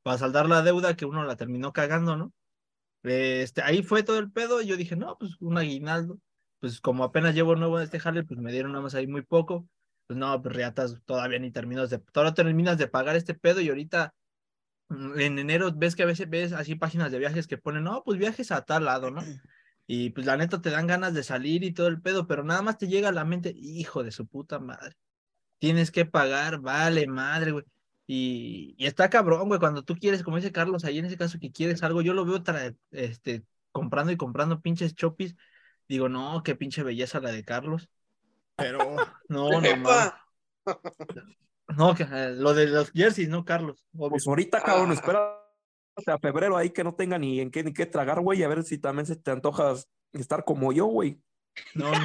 para 0.03 0.19
saldar 0.19 0.49
la 0.49 0.63
deuda 0.63 0.97
que 0.97 1.05
uno 1.05 1.25
la 1.25 1.37
terminó 1.37 1.73
cagando, 1.73 2.17
¿no? 2.17 2.33
Este, 3.03 3.63
ahí 3.63 3.83
fue 3.83 4.03
todo 4.03 4.19
el 4.19 4.31
pedo. 4.31 4.63
Y 4.63 4.67
yo 4.67 4.77
dije, 4.77 4.97
no, 4.97 5.17
pues 5.19 5.33
un 5.41 5.59
aguinaldo. 5.59 6.19
Pues 6.61 6.81
como 6.81 7.05
apenas 7.05 7.35
llevo 7.35 7.55
nuevo 7.55 7.79
en 7.79 7.85
este 7.85 8.01
jale, 8.01 8.25
pues 8.25 8.41
me 8.41 8.51
dieron 8.53 8.73
nada 8.73 8.83
más 8.83 8.95
ahí 8.95 9.07
muy 9.07 9.23
poco. 9.23 9.67
Pues 10.09 10.19
no, 10.19 10.43
pues 10.43 10.57
riatas, 10.57 10.97
todavía 11.07 11.39
ni 11.41 11.53
terminas 11.53 11.91
de, 11.91 12.01
todavía 12.01 12.35
terminas 12.35 12.79
de 12.79 12.89
pagar 12.89 13.17
este 13.17 13.35
pedo 13.35 13.61
y 13.63 13.71
ahorita 13.71 14.15
mm, 14.89 15.21
en 15.21 15.39
enero 15.41 15.73
ves 15.75 15.97
que 15.97 16.05
a 16.05 16.07
veces 16.07 16.31
ves 16.31 16.53
así 16.53 16.77
páginas 16.77 17.13
de 17.13 17.19
viajes 17.21 17.47
que 17.49 17.59
ponen, 17.59 17.85
no, 17.85 18.05
pues 18.05 18.19
viajes 18.19 18.53
a 18.53 18.63
tal 18.65 18.87
lado, 18.87 19.11
¿no? 19.13 19.23
Y 19.89 20.11
pues 20.11 20.27
la 20.27 20.37
neta 20.37 20.61
te 20.63 20.71
dan 20.71 20.87
ganas 20.87 21.15
de 21.15 21.23
salir 21.25 21.65
y 21.65 21.73
todo 21.73 21.89
el 21.89 22.01
pedo, 22.03 22.27
pero 22.27 22.45
nada 22.45 22.63
más 22.63 22.79
te 22.79 22.89
llega 22.89 23.11
a 23.11 23.13
la 23.13 23.25
mente, 23.25 23.53
hijo 23.57 24.05
de 24.05 24.13
su 24.13 24.27
puta 24.27 24.59
madre. 24.59 24.97
Tienes 25.59 25.91
que 25.91 26.07
pagar, 26.07 26.61
vale, 26.61 27.07
madre, 27.09 27.53
güey. 27.53 27.65
Y, 28.07 28.75
y 28.79 28.87
está 28.87 29.11
cabrón, 29.11 29.49
güey, 29.49 29.61
cuando 29.61 29.83
tú 29.85 29.97
quieres, 29.97 30.23
como 30.25 30.37
dice 30.37 30.53
Carlos, 30.53 30.85
ahí 30.85 30.99
en 30.99 31.07
ese 31.07 31.17
caso 31.19 31.39
que 31.41 31.53
quieres 31.53 31.83
algo, 31.83 32.03
yo 32.03 32.15
lo 32.15 32.25
veo 32.27 32.43
tra- 32.45 32.77
este, 32.93 33.45
comprando 33.73 34.13
y 34.13 34.17
comprando 34.19 34.61
pinches 34.63 34.95
chopis. 34.95 35.37
Digo, 35.89 36.09
no, 36.09 36.43
qué 36.45 36.55
pinche 36.57 36.83
belleza 36.85 37.21
la 37.21 37.33
de 37.33 37.45
Carlos. 37.45 37.89
Pero, 38.59 38.97
no, 39.29 39.51
no. 39.61 39.65
Epa. 39.65 40.23
no, 41.77 41.95
que, 41.95 42.03
eh, 42.03 42.31
lo 42.37 42.53
de 42.55 42.67
los 42.67 42.91
jerseys, 42.91 43.29
no, 43.29 43.45
Carlos. 43.45 43.85
obvio. 43.97 44.11
Pues 44.11 44.27
ahorita, 44.27 44.61
cabrón, 44.61 44.91
Ah. 44.91 44.95
espera 44.95 45.45
a 46.07 46.19
febrero 46.19 46.57
ahí 46.57 46.71
que 46.71 46.85
no 46.85 46.95
tenga 46.95 47.19
ni 47.19 47.41
en 47.41 47.51
qué 47.51 47.65
ni 47.65 47.73
qué 47.73 47.85
tragar, 47.87 48.21
güey, 48.21 48.43
a 48.43 48.49
ver 48.49 48.63
si 48.63 48.79
también 48.79 49.07
se 49.07 49.17
te 49.17 49.31
antojas 49.33 49.89
estar 50.13 50.45
como 50.45 50.73
yo, 50.73 50.87
güey. 50.87 51.21
No, 51.75 51.91
no. 51.91 51.99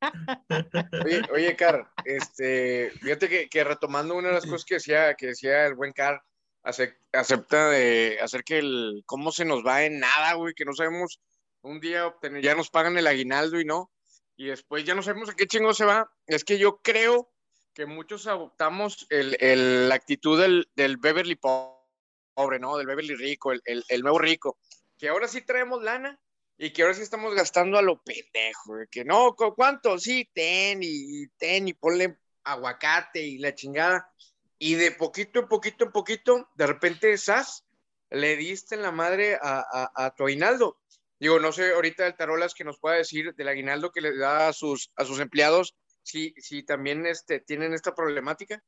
Oye, 1.04 1.22
oye, 1.32 1.56
Car, 1.56 1.90
este, 2.04 2.90
fíjate 3.00 3.28
que, 3.28 3.48
que 3.48 3.64
retomando 3.64 4.14
una 4.16 4.28
de 4.28 4.34
las 4.34 4.44
cosas 4.44 4.64
que 4.64 4.74
decía, 4.74 5.14
que 5.14 5.28
decía 5.28 5.66
el 5.66 5.74
buen 5.74 5.92
Car, 5.92 6.22
acep- 6.62 6.98
acepta 7.12 7.70
de 7.70 8.18
hacer 8.20 8.44
que 8.44 8.58
el, 8.58 9.02
cómo 9.06 9.32
se 9.32 9.44
nos 9.44 9.66
va 9.66 9.82
en 9.84 9.98
nada, 9.98 10.34
güey, 10.34 10.54
que 10.54 10.64
no 10.66 10.72
sabemos, 10.74 11.20
un 11.62 11.80
día 11.80 12.06
obtener, 12.06 12.42
ya 12.42 12.54
nos 12.54 12.70
pagan 12.70 12.96
el 12.98 13.06
aguinaldo 13.06 13.58
y 13.60 13.64
no. 13.64 13.90
Y 14.38 14.46
después 14.46 14.84
ya 14.84 14.94
no 14.94 15.02
sabemos 15.02 15.28
a 15.28 15.34
qué 15.34 15.48
chingo 15.48 15.74
se 15.74 15.84
va. 15.84 16.10
Es 16.26 16.44
que 16.44 16.58
yo 16.58 16.80
creo 16.80 17.28
que 17.74 17.86
muchos 17.86 18.28
adoptamos 18.28 19.06
el, 19.10 19.36
el, 19.40 19.88
la 19.88 19.96
actitud 19.96 20.40
del, 20.40 20.70
del, 20.76 20.96
Beverly 20.96 21.34
pobre, 21.34 22.60
¿no? 22.60 22.76
Del 22.76 22.86
Beverly 22.86 23.16
rico, 23.16 23.50
el, 23.50 23.84
el, 23.88 24.00
nuevo 24.00 24.20
rico, 24.20 24.56
que 24.96 25.08
ahora 25.08 25.26
sí 25.26 25.42
traemos 25.42 25.82
lana 25.82 26.20
y 26.56 26.72
que 26.72 26.82
ahora 26.82 26.94
sí 26.94 27.02
estamos 27.02 27.34
gastando 27.34 27.78
a 27.78 27.82
lo 27.82 28.00
pendejo, 28.00 28.74
que 28.92 29.04
no, 29.04 29.34
¿cuánto? 29.34 29.98
Sí, 29.98 30.30
ten 30.32 30.80
y 30.82 31.26
ten 31.36 31.66
y 31.66 31.74
ponle 31.74 32.16
aguacate 32.44 33.20
y 33.20 33.38
la 33.38 33.56
chingada. 33.56 34.08
Y 34.56 34.74
de 34.74 34.92
poquito 34.92 35.40
en 35.40 35.48
poquito 35.48 35.84
en 35.84 35.90
poquito, 35.90 36.48
de 36.54 36.66
repente, 36.68 37.10
esas 37.10 37.64
le 38.10 38.36
diste 38.36 38.76
en 38.76 38.82
la 38.82 38.92
madre 38.92 39.34
a, 39.34 39.64
a, 39.68 40.06
a 40.06 40.14
tu 40.14 40.26
aguinaldo. 40.26 40.78
Digo, 41.20 41.40
no 41.40 41.52
sé 41.52 41.72
ahorita 41.72 42.06
el 42.06 42.16
Tarolas 42.16 42.54
que 42.54 42.64
nos 42.64 42.78
pueda 42.78 42.96
decir 42.96 43.34
del 43.34 43.48
aguinaldo 43.48 43.90
que 43.90 44.00
le 44.00 44.16
da 44.16 44.48
a 44.48 44.52
sus, 44.52 44.90
a 44.96 45.04
sus 45.04 45.18
empleados, 45.20 45.74
si, 46.02 46.32
si 46.38 46.62
también 46.62 47.06
este, 47.06 47.40
tienen 47.40 47.74
esta 47.74 47.94
problemática. 47.94 48.62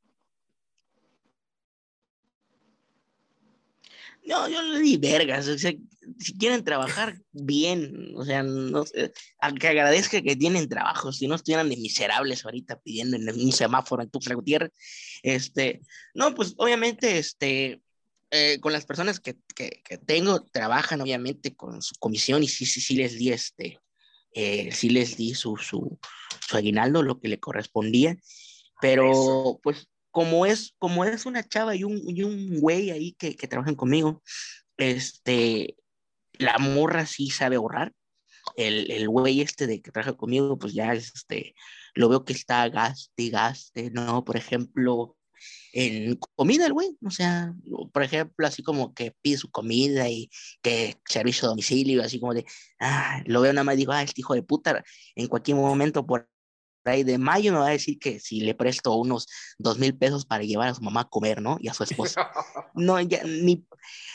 No, 4.23 4.47
yo 4.47 4.61
le 4.61 4.79
di 4.79 4.97
vergas, 4.97 5.47
o 5.47 5.57
sea, 5.57 5.71
si 6.19 6.37
quieren 6.37 6.63
trabajar 6.63 7.19
bien, 7.31 8.13
o 8.15 8.23
sea, 8.23 8.43
no 8.43 8.85
sé, 8.85 9.11
que 9.59 9.67
agradezca 9.67 10.21
que 10.21 10.35
tienen 10.35 10.69
trabajo, 10.69 11.11
si 11.11 11.27
no 11.27 11.33
estuvieran 11.35 11.69
de 11.69 11.77
miserables 11.77 12.45
ahorita 12.45 12.79
pidiendo 12.79 13.17
en 13.17 13.27
un 13.29 13.51
semáforo 13.51 14.03
en 14.03 14.11
tu 14.11 14.19
Gutiérrez, 14.19 14.71
este, 15.23 15.81
no, 16.13 16.35
pues 16.35 16.53
obviamente, 16.57 17.17
este, 17.17 17.81
eh, 18.31 18.59
con 18.61 18.73
las 18.73 18.85
personas 18.85 19.19
que, 19.19 19.35
que, 19.55 19.81
que, 19.83 19.97
tengo, 19.97 20.41
trabajan 20.43 21.01
obviamente 21.01 21.55
con 21.55 21.81
su 21.81 21.95
comisión 21.99 22.43
y 22.43 22.47
sí, 22.47 22.65
sí, 22.65 22.79
sí 22.79 22.95
les 22.95 23.17
di 23.17 23.31
este, 23.31 23.79
eh, 24.33 24.71
sí 24.71 24.89
les 24.89 25.17
di 25.17 25.35
su, 25.35 25.57
su, 25.57 25.99
su, 26.47 26.57
aguinaldo, 26.57 27.03
lo 27.03 27.19
que 27.19 27.27
le 27.27 27.39
correspondía, 27.39 28.17
pero 28.79 29.11
Eso. 29.11 29.59
pues 29.61 29.89
como 30.11 30.45
es, 30.45 30.73
como 30.77 31.05
es 31.05 31.25
una 31.25 31.47
chava 31.47 31.75
y 31.75 31.83
un, 31.83 32.01
y 32.05 32.23
un 32.23 32.59
güey 32.59 32.91
ahí 32.91 33.13
que, 33.13 33.35
que 33.35 33.47
trabajan 33.47 33.75
conmigo, 33.75 34.23
este, 34.77 35.75
la 36.33 36.57
morra 36.57 37.05
sí 37.05 37.29
sabe 37.29 37.57
ahorrar. 37.57 37.93
El, 38.55 38.89
el 38.91 39.07
güey 39.07 39.41
este 39.41 39.67
de 39.67 39.81
que 39.81 39.91
trabaja 39.91 40.17
conmigo, 40.17 40.57
pues 40.57 40.73
ya 40.73 40.93
este, 40.93 41.53
lo 41.93 42.09
veo 42.09 42.25
que 42.25 42.33
está 42.33 42.67
gaste, 42.69 43.29
gaste, 43.29 43.91
¿no? 43.91 44.23
Por 44.25 44.35
ejemplo, 44.35 45.15
en 45.73 46.17
comida 46.35 46.65
el 46.65 46.73
güey, 46.73 46.97
o 47.05 47.11
sea, 47.11 47.53
por 47.93 48.03
ejemplo, 48.03 48.45
así 48.45 48.63
como 48.63 48.93
que 48.93 49.15
pide 49.21 49.37
su 49.37 49.49
comida 49.49 50.09
y 50.09 50.29
que 50.61 50.97
servicio 51.05 51.47
a 51.47 51.49
domicilio, 51.49 52.03
así 52.03 52.19
como 52.19 52.33
de, 52.33 52.45
ah, 52.79 53.21
lo 53.25 53.41
veo 53.41 53.53
nada 53.53 53.63
más 53.63 53.75
y 53.75 53.79
digo, 53.79 53.91
ah, 53.93 54.03
este 54.03 54.21
hijo 54.21 54.33
de 54.33 54.43
puta, 54.43 54.83
en 55.15 55.27
cualquier 55.27 55.57
momento 55.57 56.05
por 56.05 56.29
ahí 56.85 57.03
de 57.03 57.17
mayo 57.17 57.53
me 57.53 57.59
va 57.59 57.67
a 57.67 57.71
decir 57.71 57.99
que 57.99 58.19
si 58.19 58.41
le 58.41 58.55
presto 58.55 58.95
unos 58.95 59.27
dos 59.57 59.77
mil 59.77 59.95
pesos 59.95 60.25
para 60.25 60.43
llevar 60.43 60.69
a 60.69 60.73
su 60.73 60.81
mamá 60.81 61.01
a 61.01 61.09
comer, 61.09 61.41
¿no? 61.41 61.57
Y 61.59 61.67
a 61.67 61.73
su 61.73 61.83
esposa. 61.83 62.31
No, 62.73 62.99
ya, 63.01 63.21
ni, 63.23 63.65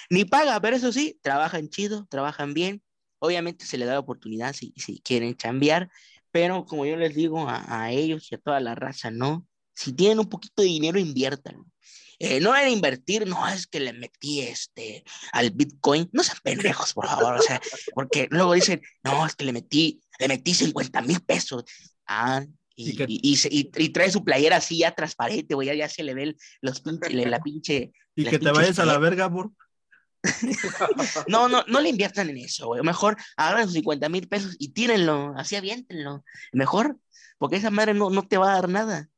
ni 0.09 0.25
paga, 0.25 0.59
pero 0.61 0.77
eso 0.77 0.91
sí, 0.91 1.19
trabajan 1.23 1.69
chido, 1.69 2.07
trabajan 2.07 2.55
bien. 2.55 2.83
Obviamente 3.19 3.67
se 3.67 3.77
le 3.77 3.85
da 3.85 3.93
la 3.95 4.01
oportunidad 4.01 4.55
si, 4.55 4.73
si 4.77 5.01
quieren 5.01 5.37
chambear, 5.37 5.91
pero 6.31 6.65
como 6.65 6.87
yo 6.87 6.97
les 6.97 7.15
digo 7.15 7.49
a, 7.49 7.83
a 7.83 7.93
ellos 7.93 8.31
y 8.31 8.35
a 8.35 8.39
toda 8.39 8.61
la 8.61 8.75
raza, 8.75 9.11
¿no? 9.11 9.47
Si 9.77 9.93
tienen 9.93 10.19
un 10.19 10.29
poquito 10.29 10.63
de 10.63 10.69
dinero, 10.69 10.99
inviertan. 10.99 11.65
Eh, 12.19 12.41
no 12.41 12.57
era 12.57 12.71
invertir, 12.71 13.27
no 13.27 13.47
es 13.47 13.67
que 13.67 13.79
le 13.79 13.93
metí 13.93 14.41
este 14.41 15.05
al 15.33 15.51
Bitcoin, 15.51 16.09
no 16.13 16.23
sean 16.23 16.39
pendejos, 16.43 16.95
por 16.95 17.07
favor, 17.07 17.35
o 17.35 17.43
sea, 17.43 17.61
porque 17.95 18.27
luego 18.31 18.55
dicen, 18.55 18.81
no, 19.05 19.27
es 19.27 19.37
que 19.37 19.45
le 19.45 19.53
metí, 19.53 20.01
le 20.19 20.29
metí 20.29 20.55
50 20.55 21.03
mil 21.03 21.21
pesos. 21.21 21.65
Ah, 22.07 22.43
y, 22.75 22.91
y, 22.91 22.97
que... 22.97 23.05
y, 23.07 23.39
y, 23.51 23.71
y, 23.77 23.89
trae 23.91 24.11
su 24.11 24.25
playera 24.25 24.57
así 24.57 24.79
ya 24.79 24.95
transparente, 24.95 25.55
güey, 25.55 25.69
ya, 25.69 25.75
ya, 25.75 25.89
se 25.91 26.03
le 26.03 26.15
ve 26.15 26.23
el, 26.23 26.37
los 26.63 26.81
pinche, 26.81 27.27
la 27.27 27.41
pinche. 27.41 27.93
Y 28.15 28.25
la 28.25 28.31
que 28.31 28.39
pinche 28.39 28.53
te 28.53 28.59
vayas 28.59 28.79
a 28.79 28.87
la 28.87 28.99
verga, 28.99 29.27
amor. 29.27 29.53
no, 31.29 31.49
no, 31.49 31.65
no 31.69 31.81
le 31.81 31.91
inviertan 31.91 32.31
en 32.31 32.39
eso, 32.39 32.67
güey. 32.69 32.83
Mejor 32.83 33.17
agarren 33.37 33.67
sus 33.67 33.75
50 33.75 34.09
mil 34.09 34.27
pesos 34.27 34.57
y 34.59 34.71
tírenlo, 34.71 35.35
así 35.37 35.55
aviéntenlo. 35.55 36.25
Mejor, 36.53 36.99
porque 37.39 37.57
esa 37.57 37.71
madre 37.71 37.93
no, 37.93 38.09
no 38.09 38.27
te 38.27 38.39
va 38.39 38.53
a 38.53 38.55
dar 38.55 38.69
nada. 38.71 39.09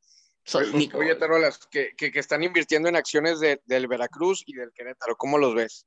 Oye, 0.55 0.73
ni... 0.73 0.91
oye 0.95 1.15
Tarolas, 1.15 1.59
que, 1.71 1.95
que, 1.97 2.11
que, 2.11 2.19
están 2.19 2.43
invirtiendo 2.43 2.89
en 2.89 2.97
acciones 2.97 3.41
de, 3.41 3.61
del 3.67 3.87
Veracruz 3.87 4.43
y 4.47 4.55
del 4.55 4.73
Querétaro, 4.73 5.17
¿cómo 5.17 5.39
los 5.39 5.55
ves? 5.55 5.87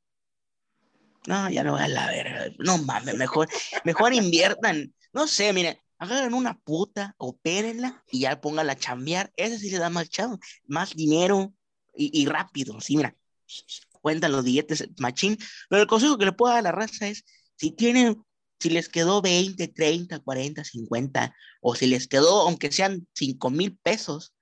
No, 1.28 1.50
ya 1.50 1.64
no 1.64 1.74
voy 1.74 1.82
a 1.82 1.88
la 1.88 2.08
verga. 2.08 2.46
No 2.60 2.78
mames, 2.80 3.16
mejor, 3.16 3.48
mejor 3.84 4.14
inviertan. 4.14 4.94
No 5.14 5.28
sé, 5.28 5.54
mire, 5.54 5.82
agarren 5.98 6.34
una 6.34 6.58
puta, 6.58 7.16
opérenla 7.18 8.04
y 8.12 8.22
ya 8.22 8.42
póngala 8.42 8.74
a 8.74 8.78
chambear. 8.78 9.32
Ese 9.36 9.60
sí 9.60 9.70
le 9.70 9.78
da 9.78 9.90
más 9.90 10.10
chavo, 10.10 10.40
más 10.66 10.96
dinero 10.96 11.54
y, 11.96 12.22
y 12.22 12.26
rápido. 12.26 12.82
Sí, 12.82 12.98
mira, 12.98 13.16
cuentan 14.02 14.32
los 14.32 14.44
billetes 14.44 14.88
machín. 14.98 15.38
Pero 15.70 15.84
el 15.84 15.88
consejo 15.88 16.18
que 16.18 16.26
le 16.26 16.32
puedo 16.32 16.54
dar 16.54 16.60
a 16.60 16.64
la 16.64 16.72
raza 16.72 17.08
es, 17.08 17.24
si 17.56 17.72
tienen 17.72 18.24
si 18.60 18.70
les 18.70 18.90
quedó 18.90 19.24
20, 19.24 19.68
30, 19.70 20.20
40, 20.20 20.64
50, 20.64 21.36
o 21.62 21.76
si 21.76 21.88
les 21.88 22.08
quedó, 22.08 22.42
aunque 22.42 22.72
sean 22.72 23.08
5 23.16 23.50
mil 23.50 23.76
pesos, 23.78 24.34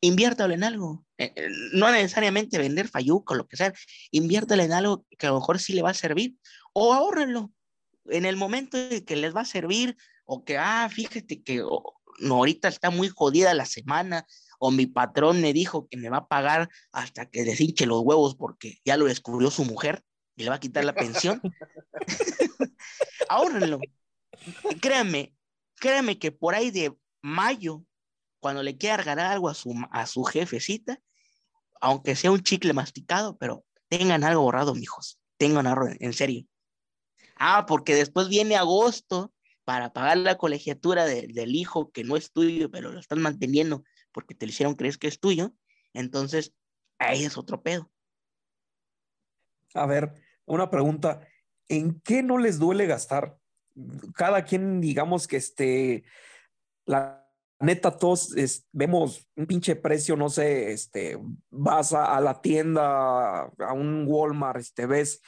inviértalo 0.00 0.54
en 0.54 0.64
algo. 0.64 1.04
Eh, 1.18 1.34
no 1.72 1.90
necesariamente 1.90 2.58
vender 2.58 2.88
fayuca 2.88 3.34
o 3.34 3.36
lo 3.36 3.48
que 3.48 3.56
sea, 3.56 3.72
inviértalo 4.10 4.62
en 4.62 4.72
algo 4.72 5.04
que 5.18 5.26
a 5.26 5.30
lo 5.30 5.40
mejor 5.40 5.58
sí 5.58 5.72
le 5.72 5.82
va 5.82 5.90
a 5.90 5.94
servir, 5.94 6.36
o 6.72 6.94
ahorrenlo 6.94 7.50
en 8.06 8.24
el 8.24 8.36
momento 8.36 8.76
de 8.76 9.04
que 9.04 9.16
les 9.16 9.34
va 9.34 9.42
a 9.42 9.44
servir, 9.44 9.96
o 10.24 10.44
que, 10.44 10.58
ah, 10.58 10.88
fíjate 10.90 11.42
que 11.42 11.62
oh, 11.62 11.94
ahorita 12.22 12.68
está 12.68 12.90
muy 12.90 13.08
jodida 13.08 13.54
la 13.54 13.66
semana, 13.66 14.26
o 14.58 14.70
mi 14.70 14.86
patrón 14.86 15.40
me 15.40 15.52
dijo 15.52 15.88
que 15.88 15.96
me 15.96 16.08
va 16.08 16.18
a 16.18 16.28
pagar 16.28 16.68
hasta 16.92 17.26
que 17.26 17.44
les 17.44 17.60
hinche 17.60 17.86
los 17.86 18.02
huevos 18.02 18.34
porque 18.34 18.78
ya 18.84 18.96
lo 18.96 19.06
descubrió 19.06 19.50
su 19.50 19.64
mujer 19.64 20.02
y 20.36 20.44
le 20.44 20.50
va 20.50 20.56
a 20.56 20.60
quitar 20.60 20.84
la 20.84 20.94
pensión. 20.94 21.40
Ahórrenlo. 23.28 23.80
Créanme, 24.80 25.34
créanme 25.76 26.18
que 26.18 26.32
por 26.32 26.54
ahí 26.54 26.70
de 26.70 26.96
mayo, 27.22 27.84
cuando 28.40 28.62
le 28.62 28.76
quiera 28.76 28.96
regalar 28.96 29.32
algo 29.32 29.48
a 29.48 29.54
su, 29.54 29.74
a 29.90 30.06
su 30.06 30.24
jefecita, 30.24 31.00
aunque 31.80 32.16
sea 32.16 32.30
un 32.30 32.42
chicle 32.42 32.72
masticado, 32.72 33.36
pero 33.38 33.64
tengan 33.88 34.24
algo 34.24 34.42
ahorrado, 34.42 34.74
mijos. 34.74 35.20
Tengan 35.36 35.66
algo, 35.66 35.86
en 35.98 36.12
serio. 36.12 36.46
Ah, 37.36 37.66
porque 37.66 37.94
después 37.94 38.28
viene 38.28 38.56
agosto 38.56 39.32
para 39.64 39.92
pagar 39.92 40.16
la 40.18 40.36
colegiatura 40.36 41.04
de, 41.04 41.28
del 41.28 41.54
hijo 41.54 41.90
que 41.92 42.02
no 42.02 42.16
es 42.16 42.32
tuyo, 42.32 42.70
pero 42.70 42.90
lo 42.90 42.98
están 42.98 43.20
manteniendo 43.20 43.84
porque 44.12 44.34
te 44.34 44.46
lo 44.46 44.50
hicieron 44.50 44.74
creer 44.74 44.98
que 44.98 45.08
es 45.08 45.20
tuyo. 45.20 45.52
Entonces, 45.92 46.52
ahí 46.98 47.24
es 47.24 47.36
otro 47.36 47.62
pedo. 47.62 47.90
A 49.74 49.86
ver, 49.86 50.14
una 50.46 50.70
pregunta. 50.70 51.26
¿En 51.68 52.00
qué 52.00 52.22
no 52.22 52.38
les 52.38 52.58
duele 52.58 52.86
gastar? 52.86 53.38
Cada 54.14 54.44
quien, 54.44 54.80
digamos 54.80 55.28
que 55.28 55.36
este, 55.36 56.04
la 56.86 57.17
neta, 57.60 57.96
todos 57.96 58.34
vemos 58.72 59.26
un 59.36 59.46
pinche 59.46 59.76
precio, 59.76 60.16
no 60.16 60.28
sé, 60.28 60.72
este, 60.72 61.18
vas 61.50 61.92
a, 61.92 62.20
la 62.20 62.40
tienda, 62.40 63.42
a 63.42 63.72
un 63.72 64.04
Walmart, 64.06 64.60
este, 64.60 64.86
ves, 64.86 65.20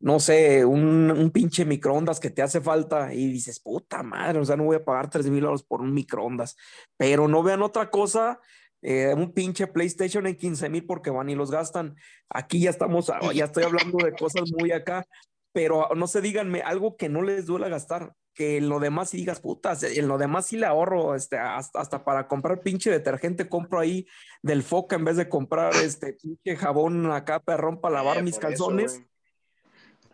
no 0.00 0.20
sé, 0.20 0.64
un, 0.64 1.10
un, 1.10 1.30
pinche 1.30 1.64
microondas 1.64 2.20
que 2.20 2.30
te 2.30 2.42
hace 2.42 2.60
falta 2.60 3.14
y 3.14 3.30
dices, 3.30 3.60
puta 3.60 4.02
madre, 4.02 4.38
o 4.38 4.44
sea, 4.44 4.56
no 4.56 4.64
voy 4.64 4.76
a 4.76 4.84
pagar 4.84 5.10
tres 5.10 5.26
mil 5.28 5.40
dólares 5.40 5.64
por 5.66 5.80
un 5.80 5.94
microondas, 5.94 6.56
pero 6.96 7.28
no 7.28 7.42
vean 7.42 7.62
otra 7.62 7.90
cosa 7.90 8.40
eh, 8.86 9.14
un 9.14 9.32
pinche 9.32 9.66
PlayStation 9.66 10.26
en 10.26 10.36
15 10.36 10.68
mil 10.68 10.84
porque 10.84 11.08
van 11.08 11.30
y 11.30 11.34
los 11.34 11.50
gastan. 11.50 11.96
Aquí 12.28 12.60
ya 12.60 12.68
estamos, 12.68 13.10
ya 13.34 13.46
estoy 13.46 13.64
hablando 13.64 13.96
de 14.04 14.12
cosas 14.12 14.52
muy 14.58 14.72
acá, 14.72 15.06
pero 15.52 15.88
no 15.96 16.06
sé, 16.06 16.20
díganme 16.20 16.60
algo 16.60 16.98
que 16.98 17.08
no 17.08 17.22
les 17.22 17.46
duela 17.46 17.70
gastar, 17.70 18.12
que 18.34 18.56
en 18.58 18.68
lo 18.68 18.80
demás 18.80 19.10
si 19.10 19.18
digas, 19.18 19.40
putas, 19.40 19.82
en 19.82 20.08
lo 20.08 20.18
demás 20.18 20.46
sí 20.46 20.56
le 20.56 20.66
ahorro, 20.66 21.14
este, 21.14 21.38
hasta, 21.38 21.80
hasta, 21.80 22.04
para 22.04 22.28
comprar 22.28 22.60
pinche 22.60 22.90
detergente 22.90 23.48
compro 23.48 23.78
ahí 23.78 24.06
del 24.42 24.62
foca 24.62 24.96
en 24.96 25.04
vez 25.04 25.16
de 25.16 25.28
comprar 25.28 25.74
este 25.76 26.14
pinche 26.14 26.56
jabón 26.56 27.10
acá 27.10 27.40
perrón 27.40 27.80
para 27.80 27.96
lavar 27.96 28.18
eh, 28.18 28.22
mis 28.22 28.38
calzones. 28.38 28.94
Eso, 28.94 29.04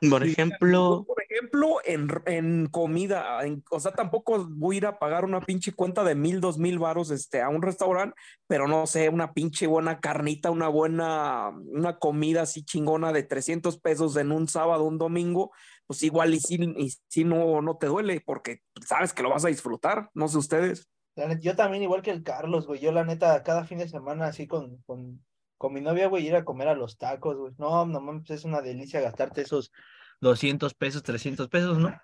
por 0.09 0.25
ejemplo. 0.25 1.05
Por 1.07 1.23
ejemplo, 1.23 1.77
en, 1.85 2.09
en 2.27 2.67
comida, 2.67 3.45
en, 3.45 3.62
o 3.71 3.81
sea, 3.81 3.93
tampoco 3.93 4.47
voy 4.49 4.77
a 4.77 4.79
ir 4.79 4.87
a 4.87 4.99
pagar 4.99 5.25
una 5.25 5.41
pinche 5.41 5.73
cuenta 5.73 6.05
de 6.05 6.15
mil, 6.15 6.41
dos 6.41 6.59
mil 6.59 6.79
varos 6.79 7.11
este, 7.11 7.43
a 7.43 7.49
un 7.49 7.61
restaurante, 7.61 8.17
pero 8.47 8.67
no 8.67 8.87
sé, 8.87 9.09
una 9.09 9.33
pinche 9.33 9.67
buena 9.67 10.00
carnita, 10.00 10.50
una 10.50 10.69
buena, 10.69 11.50
una 11.50 11.99
comida 11.99 12.43
así 12.43 12.65
chingona 12.65 13.12
de 13.12 13.25
300 13.25 13.79
pesos 13.79 14.17
en 14.17 14.33
un 14.33 14.49
sábado, 14.49 14.85
un 14.85 14.99
domingo, 14.99 15.53
pues 15.91 16.05
igual 16.05 16.35
y 16.35 16.39
si, 16.41 16.55
y 16.55 16.93
si 17.09 17.25
no, 17.25 17.61
no 17.63 17.77
te 17.77 17.89
duele, 17.89 18.23
porque 18.25 18.61
sabes 18.87 19.13
que 19.13 19.25
lo 19.25 19.31
vas 19.31 19.45
a 19.45 19.49
disfrutar, 19.49 20.09
no 20.15 20.29
sé 20.29 20.39
ustedes. 20.39 20.89
Yo 21.41 21.57
también, 21.57 21.83
igual 21.83 22.03
que 22.03 22.13
el 22.13 22.23
Carlos, 22.23 22.69
güey, 22.69 22.79
yo 22.79 22.93
la 22.93 23.05
neta, 23.05 23.43
cada 23.43 23.65
fin 23.65 23.79
de 23.79 23.89
semana 23.89 24.27
así 24.27 24.47
con, 24.47 24.77
con 24.87 25.21
con 25.61 25.75
mi 25.75 25.83
novia, 25.83 26.07
güey, 26.07 26.27
ir 26.27 26.35
a 26.37 26.45
comer 26.47 26.69
a 26.69 26.75
los 26.75 26.97
tacos, 26.97 27.37
güey. 27.37 27.53
No, 27.59 27.85
no 27.85 28.01
mames, 28.01 28.31
es 28.31 28.47
una 28.47 28.63
delicia 28.63 29.03
gastarte 29.03 29.43
esos 29.43 29.71
200 30.23 30.73
pesos, 30.73 31.03
300 31.03 31.49
pesos, 31.49 31.77
¿no? 31.77 31.95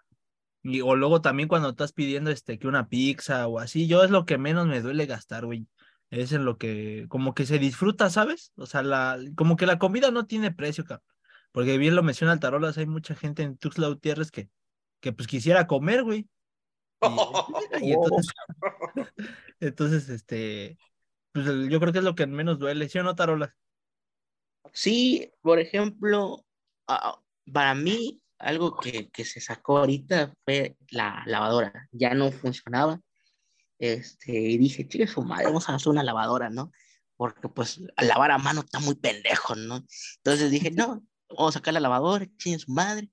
Y, 0.63 0.83
o 0.83 0.95
luego 0.95 1.23
también 1.23 1.49
cuando 1.49 1.71
estás 1.71 1.95
pidiendo 1.95 2.31
este, 2.31 2.59
que 2.59 2.69
una 2.69 2.91
pizza 2.91 3.47
o 3.47 3.59
así, 3.59 3.87
yo 3.87 4.05
es 4.05 4.11
lo 4.11 4.27
que 4.27 4.37
menos 4.37 4.67
me 4.67 4.83
duele 4.83 5.07
gastar, 5.07 5.47
güey. 5.47 5.67
Es 6.11 6.33
en 6.33 6.45
lo 6.45 6.59
que, 6.59 7.07
como 7.09 7.33
que 7.33 7.47
se 7.47 7.59
disfruta, 7.59 8.11
¿sabes? 8.11 8.53
O 8.57 8.67
sea, 8.67 8.83
la, 8.83 9.19
como 9.37 9.57
que 9.57 9.65
la 9.65 9.79
comida 9.79 10.11
no 10.11 10.27
tiene 10.27 10.51
precio, 10.51 10.85
cabrón. 10.85 11.16
Porque 11.57 11.79
bien 11.79 11.97
lo 11.97 12.03
menciona 12.03 12.35
el 12.35 12.39
Tarolas, 12.39 12.77
hay 12.77 12.85
mucha 12.85 13.15
gente 13.15 13.43
en 13.43 13.57
Tuxtla 13.57 13.89
Gutiérrez 13.89 14.31
que, 14.31 14.51
que 15.01 15.15
pues 15.15 15.27
quisiera 15.27 15.67
comer, 15.67 16.05
güey. 16.05 16.29
Y, 17.01 17.03
y 17.81 17.93
entonces, 17.93 18.35
entonces, 19.61 20.09
este, 20.11 20.77
pues 21.33 21.47
yo 21.47 21.81
creo 21.81 21.95
que 21.95 22.01
es 22.01 22.05
lo 22.05 22.15
que 22.15 22.27
menos 22.27 22.59
duele, 22.59 22.91
¿sí 22.91 22.99
o 22.99 23.03
no, 23.03 23.15
Tarolas? 23.17 23.55
Sí, 24.75 25.33
por 25.41 25.59
ejemplo, 25.59 26.45
para 27.51 27.75
mí 27.75 28.21
algo 28.39 28.77
que, 28.77 29.09
que 29.09 29.25
se 29.25 29.41
sacó 29.41 29.79
ahorita 29.79 30.35
fue 30.45 30.77
la 30.91 31.23
lavadora. 31.25 31.89
Ya 31.91 32.13
no 32.13 32.33
funcionaba. 32.33 33.01
Este, 33.79 34.31
y 34.31 34.59
dije, 34.59 34.87
chique 34.87 35.07
su 35.07 35.23
madre, 35.23 35.47
vamos 35.47 35.71
a 35.71 35.75
hacer 35.75 35.89
una 35.89 36.05
lavadora, 36.05 36.51
¿no? 36.51 36.71
Porque 37.17 37.49
pues 37.49 37.81
lavar 37.97 38.33
a 38.33 38.37
mano 38.37 38.61
está 38.61 38.79
muy 38.79 38.97
pendejo, 38.97 39.55
¿no? 39.55 39.87
Entonces 40.19 40.51
dije, 40.51 40.71
no, 40.71 41.03
a 41.39 41.53
sacar 41.53 41.75
la 41.75 41.81
lavadora, 41.81 42.27
chingue 42.39 42.59
su 42.59 42.73
madre. 42.73 43.11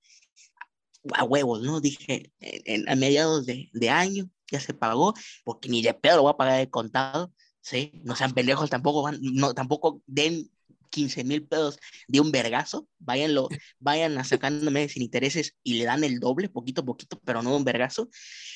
A 1.13 1.23
huevos, 1.25 1.61
¿no? 1.61 1.81
Dije, 1.81 2.31
en- 2.39 2.87
a 2.89 2.95
mediados 2.95 3.45
de, 3.45 3.69
de 3.73 3.89
año 3.89 4.29
ya 4.51 4.59
se 4.61 4.73
pagó, 4.73 5.13
porque 5.43 5.67
ni 5.69 5.81
de 5.81 5.93
pedo 5.93 6.17
lo 6.17 6.21
voy 6.23 6.31
a 6.31 6.37
pagar 6.37 6.59
de 6.59 6.69
contado, 6.69 7.33
¿sí? 7.61 7.91
No 8.05 8.15
sean 8.15 8.31
pendejos, 8.33 8.69
tampoco 8.69 9.01
van, 9.03 9.17
no, 9.21 9.53
tampoco 9.53 10.01
den 10.05 10.49
15 10.89 11.23
mil 11.25 11.45
pesos 11.45 11.77
de 12.07 12.21
un 12.21 12.31
vergazo, 12.31 12.87
váyanlo, 12.99 13.49
vayan 13.79 14.17
a 14.17 14.23
sacándome 14.23 14.87
sin 14.87 15.01
intereses 15.03 15.55
y 15.63 15.73
le 15.73 15.85
dan 15.85 16.03
el 16.05 16.19
doble, 16.19 16.47
poquito 16.49 16.81
a 16.81 16.85
poquito, 16.85 17.19
pero 17.25 17.41
no 17.41 17.55
un 17.57 17.65
vergazo. 17.65 18.09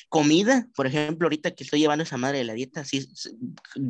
Comida, 0.08 0.68
por 0.74 0.86
ejemplo, 0.86 1.26
ahorita 1.26 1.50
que 1.52 1.64
estoy 1.64 1.80
llevando 1.80 2.04
esa 2.04 2.16
madre 2.16 2.38
de 2.38 2.44
la 2.44 2.54
dieta, 2.54 2.84
sí 2.84 3.08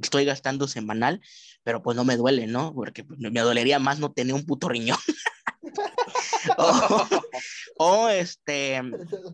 estoy 0.02 0.24
gastando 0.24 0.66
semanal, 0.68 1.20
pero 1.62 1.82
pues 1.82 1.96
no 1.96 2.04
me 2.04 2.16
duele, 2.16 2.46
¿no? 2.48 2.74
Porque 2.74 3.04
pues, 3.04 3.20
me 3.20 3.40
dolería 3.40 3.78
más 3.78 3.98
no 4.00 4.12
tener 4.12 4.34
un 4.34 4.46
puto 4.46 4.68
riñón. 4.68 4.98
o, 6.58 7.08
o, 7.78 8.08
este, 8.08 8.80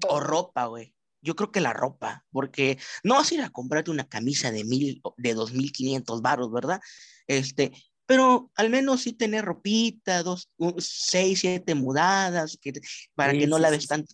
o 0.09 0.21
ropa, 0.21 0.67
güey. 0.67 0.95
Yo 1.23 1.35
creo 1.37 1.51
que 1.51 1.61
la 1.61 1.73
ropa, 1.73 2.25
porque 2.31 2.79
no 3.03 3.15
vas 3.15 3.31
a 3.31 3.35
ir 3.35 3.41
a 3.43 3.51
comprarte 3.51 3.91
una 3.91 4.09
camisa 4.09 4.51
de 4.51 4.65
mil, 4.65 5.01
de 5.17 5.35
dos 5.35 5.53
mil 5.53 5.73
quinientos 5.73 6.21
baros, 6.21 6.53
¿verdad? 6.53 6.81
Este, 7.27 7.73
pero 8.07 8.51
al 8.57 8.69
menos 8.69 9.03
sí 9.03 9.15
tener 9.15 9.45
ropita, 9.45 10.23
dos, 10.23 10.51
un- 10.59 10.75
seis, 10.79 11.41
siete 11.41 11.75
mudadas, 11.75 12.59
que, 12.61 12.73
para 13.15 13.33
Sí, 13.33 13.39
que 13.41 13.47
no 13.47 13.57
sí, 13.57 13.63
la 13.63 13.69
sí, 13.71 13.75
ves 13.77 13.83
sí. 13.83 13.89
tan 13.89 14.05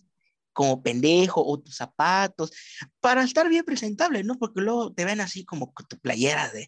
como 0.53 0.81
pendejo, 0.83 1.45
o 1.45 1.59
tus 1.59 1.75
zapatos, 1.75 2.51
para 2.99 3.23
estar 3.23 3.47
bien 3.49 3.63
presentable, 3.65 4.23
¿no? 4.23 4.37
Porque 4.37 4.61
luego 4.61 4.93
te 4.93 5.05
ven 5.05 5.21
así 5.21 5.43
como 5.45 5.73
con 5.73 5.85
tu 5.87 5.97
playera 5.99 6.49
de, 6.49 6.67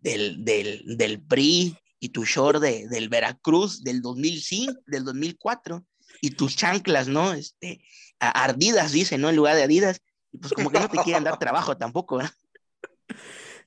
del, 0.00 0.44
del, 0.44 0.82
del 0.96 1.22
PRI 1.22 1.76
y 2.04 2.10
tu 2.10 2.26
short 2.26 2.60
de, 2.60 2.86
del 2.88 3.08
Veracruz 3.08 3.82
del 3.82 4.02
2005, 4.02 4.74
del 4.86 5.04
2004, 5.04 5.86
y 6.20 6.32
tus 6.32 6.54
chanclas, 6.54 7.08
¿no? 7.08 7.32
Este, 7.32 7.80
ardidas, 8.18 8.92
dice, 8.92 9.16
¿no? 9.16 9.30
En 9.30 9.36
lugar 9.36 9.56
de 9.56 9.62
adidas, 9.62 10.02
y 10.30 10.36
pues 10.36 10.52
como 10.52 10.68
que 10.68 10.80
no 10.80 10.90
te 10.90 10.98
quieren 10.98 11.24
dar 11.24 11.38
trabajo 11.38 11.76
tampoco, 11.78 12.18
¿verdad? 12.18 12.34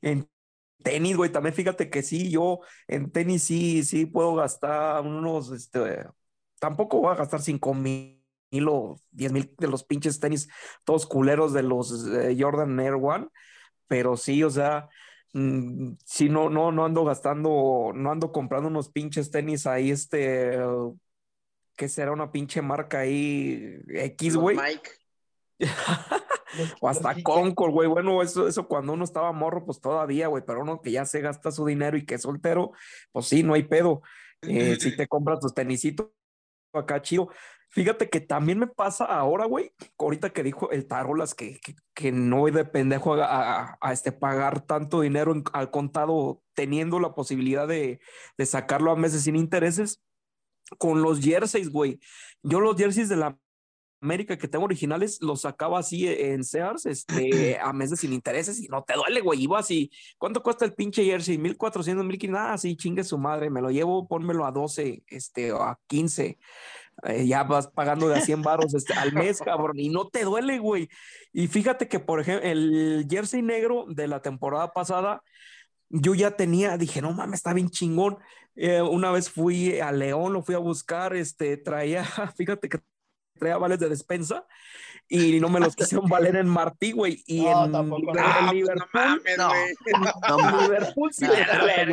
En 0.03 0.29
tenis, 0.83 1.17
güey, 1.17 1.31
también 1.31 1.55
fíjate 1.55 1.89
que 1.89 2.03
sí, 2.03 2.29
yo 2.29 2.59
en 2.87 3.11
tenis 3.11 3.41
sí, 3.41 3.83
sí 3.83 4.05
puedo 4.05 4.35
gastar 4.35 5.01
unos, 5.01 5.51
este, 5.51 6.05
tampoco 6.59 6.99
voy 6.99 7.13
a 7.13 7.17
gastar 7.17 7.41
cinco 7.41 7.73
mil 7.73 8.21
o 8.69 9.01
diez 9.09 9.31
mil 9.31 9.51
de 9.57 9.67
los 9.67 9.83
pinches 9.83 10.19
tenis 10.19 10.47
todos 10.83 11.07
culeros 11.07 11.53
de 11.53 11.63
los 11.63 12.07
eh, 12.07 12.37
Jordan 12.39 12.79
Air 12.79 12.99
One, 13.01 13.29
pero 13.87 14.15
sí, 14.15 14.43
o 14.43 14.51
sea, 14.51 14.89
mm, 15.33 15.93
sí, 16.05 16.29
no, 16.29 16.49
no, 16.49 16.71
no 16.71 16.85
ando 16.85 17.03
gastando, 17.03 17.91
no 17.93 18.11
ando 18.11 18.31
comprando 18.31 18.69
unos 18.69 18.89
pinches 18.89 19.31
tenis 19.31 19.67
ahí, 19.67 19.91
este, 19.91 20.57
que 21.75 21.89
será 21.89 22.11
una 22.11 22.31
pinche 22.31 22.61
marca 22.61 22.99
ahí 22.99 23.79
X, 23.87 24.35
güey. 24.35 24.57
Mike. 24.57 24.89
O 26.79 26.87
hasta. 26.87 27.15
Concord, 27.23 27.71
güey. 27.71 27.87
Bueno, 27.87 28.21
eso, 28.21 28.47
eso 28.47 28.67
cuando 28.67 28.93
uno 28.93 29.03
estaba 29.03 29.31
morro, 29.31 29.65
pues 29.65 29.79
todavía, 29.81 30.27
güey. 30.27 30.43
Pero 30.45 30.61
uno 30.61 30.81
que 30.81 30.91
ya 30.91 31.05
se 31.05 31.21
gasta 31.21 31.51
su 31.51 31.65
dinero 31.65 31.97
y 31.97 32.05
que 32.05 32.15
es 32.15 32.21
soltero, 32.21 32.71
pues 33.11 33.27
sí, 33.27 33.43
no 33.43 33.53
hay 33.53 33.63
pedo. 33.63 34.01
Eh, 34.41 34.77
si 34.79 34.95
te 34.97 35.07
compras 35.07 35.39
tus 35.39 35.53
tenisitos 35.53 36.07
acá 36.73 37.01
chido. 37.01 37.29
Fíjate 37.69 38.09
que 38.09 38.21
también 38.21 38.59
me 38.59 38.67
pasa 38.67 39.05
ahora, 39.05 39.45
güey, 39.45 39.71
ahorita 39.99 40.31
que 40.31 40.41
dijo 40.43 40.71
el 40.71 40.87
Tarolas 40.87 41.35
que, 41.35 41.59
que, 41.59 41.75
que 41.93 42.11
no 42.11 42.37
voy 42.39 42.51
de 42.51 42.65
pendejo 42.65 43.13
a, 43.15 43.25
a- 43.25 43.77
a, 43.81 43.93
este, 43.93 44.11
pagar 44.11 44.61
tanto 44.61 45.01
dinero 45.01 45.31
en- 45.33 45.43
al 45.53 45.69
contado 45.69 46.41
teniendo 46.55 46.99
la 46.99 47.13
posibilidad 47.13 47.67
de, 47.67 47.99
de 48.37 48.45
sacarlo 48.45 48.91
a 48.91 48.95
meses 48.95 49.23
sin 49.23 49.35
intereses. 49.35 50.01
Con 50.79 51.01
los 51.01 51.21
jerseys, 51.21 51.69
güey. 51.71 51.99
Yo 52.43 52.59
los 52.59 52.75
jerseys 52.75 53.07
de 53.09 53.15
la 53.15 53.37
América 54.01 54.37
que 54.37 54.47
tengo 54.49 54.65
originales 54.65 55.21
los 55.21 55.41
sacaba 55.41 55.79
así 55.79 56.07
en 56.07 56.43
Sears 56.43 56.85
este, 56.85 57.57
a 57.61 57.71
meses 57.73 58.01
sin 58.01 58.11
intereses 58.13 58.59
y 58.59 58.67
no 58.67 58.83
te 58.83 58.93
duele, 58.95 59.21
güey. 59.21 59.41
Iba 59.43 59.59
así, 59.59 59.89
¿cuánto 60.17 60.43
cuesta 60.43 60.65
el 60.65 60.73
pinche 60.73 61.05
jersey? 61.05 61.37
1400, 61.37 62.05
1500, 62.05 62.41
ah, 62.45 62.57
sí, 62.57 62.75
chingue 62.75 63.03
su 63.05 63.17
madre, 63.17 63.49
me 63.49 63.61
lo 63.61 63.71
llevo, 63.71 64.07
pónmelo 64.07 64.45
a 64.45 64.51
12, 64.51 65.03
este, 65.07 65.51
a 65.51 65.79
15. 65.87 66.37
Eh, 67.03 67.27
ya 67.27 67.43
vas 67.43 67.67
pagando 67.67 68.07
de 68.07 68.15
a 68.15 68.21
100 68.21 68.41
baros 68.41 68.73
este, 68.73 68.93
al 68.93 69.13
mes, 69.13 69.39
cabrón, 69.39 69.79
y 69.79 69.89
no 69.89 70.07
te 70.07 70.23
duele, 70.23 70.57
güey. 70.59 70.89
Y 71.31 71.47
fíjate 71.47 71.87
que, 71.87 71.99
por 71.99 72.19
ejemplo, 72.19 72.49
el 72.49 73.05
jersey 73.09 73.41
negro 73.41 73.85
de 73.87 74.07
la 74.07 74.21
temporada 74.21 74.73
pasada, 74.73 75.21
yo 75.89 76.15
ya 76.15 76.31
tenía, 76.31 76.77
dije, 76.77 77.01
no 77.01 77.13
mames, 77.13 77.39
está 77.39 77.53
bien 77.53 77.69
chingón. 77.69 78.17
Eh, 78.55 78.81
una 78.81 79.11
vez 79.11 79.29
fui 79.29 79.79
a 79.79 79.91
León, 79.91 80.33
lo 80.33 80.41
fui 80.41 80.55
a 80.55 80.59
buscar, 80.59 81.15
este, 81.15 81.57
traía, 81.57 82.03
fíjate 82.37 82.69
que 82.69 82.79
traía 83.37 83.57
vales 83.57 83.79
de 83.79 83.89
despensa 83.89 84.45
y 85.09 85.39
no 85.39 85.47
me 85.47 85.61
los 85.61 85.73
quisieron 85.75 86.05
valer 86.09 86.35
en 86.35 86.47
Martí, 86.49 86.91
güey. 86.91 87.23
Y 87.27 87.41
No, 87.45 87.65
en, 87.65 87.71
tampoco, 87.71 88.01
Liber- 88.11 88.19
Ah, 88.25 88.37
en 88.39 88.45
pues 88.45 88.53
Liverpool, 88.55 88.89
no 88.93 88.99
mames, 89.01 89.37
No. 89.37 89.47
güey. 89.49 89.75
No, 90.27 90.37
en 90.37 90.45
mames. 90.45 90.61
Liverpool 90.63 91.13
sí 91.13 91.25
No. 91.25 91.33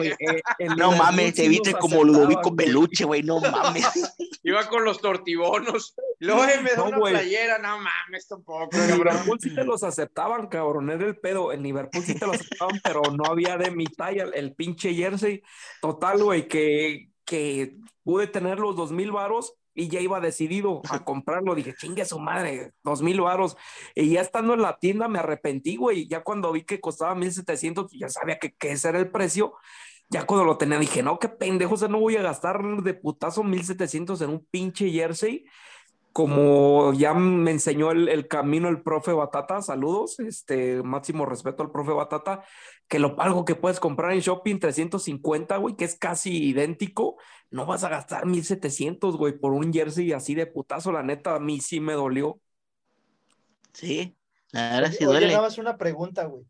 Eh, 0.02 0.42
en 0.58 0.76
No 0.76 0.92
mames, 0.92 1.34
te 1.34 1.48
viste 1.48 1.74
como 1.74 2.02
Ludovico. 2.02 2.56
Peluche, 2.56 3.04
güey, 3.04 3.22
no 3.22 3.38
mames. 3.40 3.84
Iba 4.42 4.68
con 4.68 4.84
los 4.84 5.00
tortibonos. 5.00 5.94
Luego 6.18 6.42
me 6.62 6.70
da 6.70 6.76
No, 6.76 6.84
una 6.86 6.98
playera. 6.98 7.58
No 7.58 7.78
mames, 7.78 8.26
tampoco. 8.26 8.70
En. 8.76 8.96
Liverpool 8.98 9.38
sí 9.40 9.54
te 9.54 9.64
los 9.64 9.82
aceptaban, 9.84 10.48
cabrón, 10.48 10.90
era 10.90 11.06
el 11.06 11.16
pedo. 11.16 11.52
En 11.52 11.62
Liverpool 11.62 12.02
sí 12.02 12.14
te 12.18 12.26
los 12.26 12.36
aceptaban, 12.40 12.80
pero 12.82 13.02
no 13.12 13.24
había 13.30 13.56
de 13.56 13.70
mi 13.70 13.84
talla 13.86 14.24
el, 14.24 14.34
el 14.34 14.54
pinche 14.54 14.92
jersey. 14.92 15.42
Total, 15.80 16.22
güey, 16.22 16.48
que, 16.48 17.10
que 17.24 17.76
pude 18.02 18.26
tener 18.26 18.58
los 18.58 18.74
dos 18.76 18.90
mil 18.92 19.12
varos 19.12 19.54
y 19.74 19.88
ya 19.88 20.00
iba 20.00 20.20
decidido 20.20 20.82
a 20.88 21.04
comprarlo. 21.04 21.54
Dije, 21.54 21.74
chingue 21.74 22.04
su 22.04 22.18
madre, 22.18 22.72
dos 22.82 23.02
mil 23.02 23.20
varos. 23.20 23.56
Y 23.94 24.10
ya 24.10 24.20
estando 24.20 24.54
en 24.54 24.62
la 24.62 24.78
tienda 24.78 25.08
me 25.08 25.18
arrepentí, 25.18 25.76
güey. 25.76 26.06
Ya 26.06 26.22
cuando 26.22 26.52
vi 26.52 26.62
que 26.62 26.80
costaba 26.80 27.14
mil 27.14 27.32
setecientos, 27.32 27.90
ya 27.92 28.08
sabía 28.08 28.38
que, 28.38 28.54
que 28.54 28.72
ese 28.72 28.88
era 28.88 28.98
el 28.98 29.10
precio. 29.10 29.54
Ya 30.08 30.26
cuando 30.26 30.44
lo 30.44 30.58
tenía 30.58 30.78
dije, 30.78 31.02
no, 31.02 31.18
qué 31.18 31.28
pendejo, 31.28 31.74
o 31.74 31.76
sea, 31.76 31.88
no 31.88 31.98
voy 31.98 32.16
a 32.16 32.22
gastar 32.22 32.62
de 32.82 32.94
putazo 32.94 33.42
mil 33.42 33.64
setecientos 33.64 34.20
en 34.20 34.30
un 34.30 34.46
pinche 34.50 34.90
jersey 34.90 35.46
como 36.14 36.92
ya 36.92 37.12
me 37.12 37.50
enseñó 37.50 37.90
el, 37.90 38.08
el 38.08 38.28
camino 38.28 38.68
el 38.68 38.82
profe 38.82 39.12
Batata, 39.12 39.60
saludos, 39.62 40.20
este 40.20 40.80
máximo 40.84 41.26
respeto 41.26 41.64
al 41.64 41.72
profe 41.72 41.90
Batata, 41.90 42.44
que 42.86 43.00
lo 43.00 43.20
algo 43.20 43.44
que 43.44 43.56
puedes 43.56 43.80
comprar 43.80 44.12
en 44.12 44.20
shopping 44.20 44.60
350, 44.60 45.56
güey, 45.56 45.74
que 45.74 45.84
es 45.84 45.98
casi 45.98 46.50
idéntico, 46.50 47.16
no 47.50 47.66
vas 47.66 47.82
a 47.82 47.88
gastar 47.88 48.26
1700, 48.26 49.16
güey, 49.16 49.36
por 49.36 49.52
un 49.54 49.72
jersey 49.72 50.12
así 50.12 50.36
de 50.36 50.46
putazo, 50.46 50.92
la 50.92 51.02
neta, 51.02 51.34
a 51.34 51.40
mí 51.40 51.60
sí 51.60 51.80
me 51.80 51.94
dolió. 51.94 52.40
Sí, 53.72 54.16
la 54.52 54.70
verdad 54.70 54.92
sí 54.92 55.06
Oye, 55.06 55.06
duele. 55.06 55.26
nada 55.32 55.42
más 55.42 55.58
una 55.58 55.76
pregunta, 55.76 56.26
güey. 56.26 56.44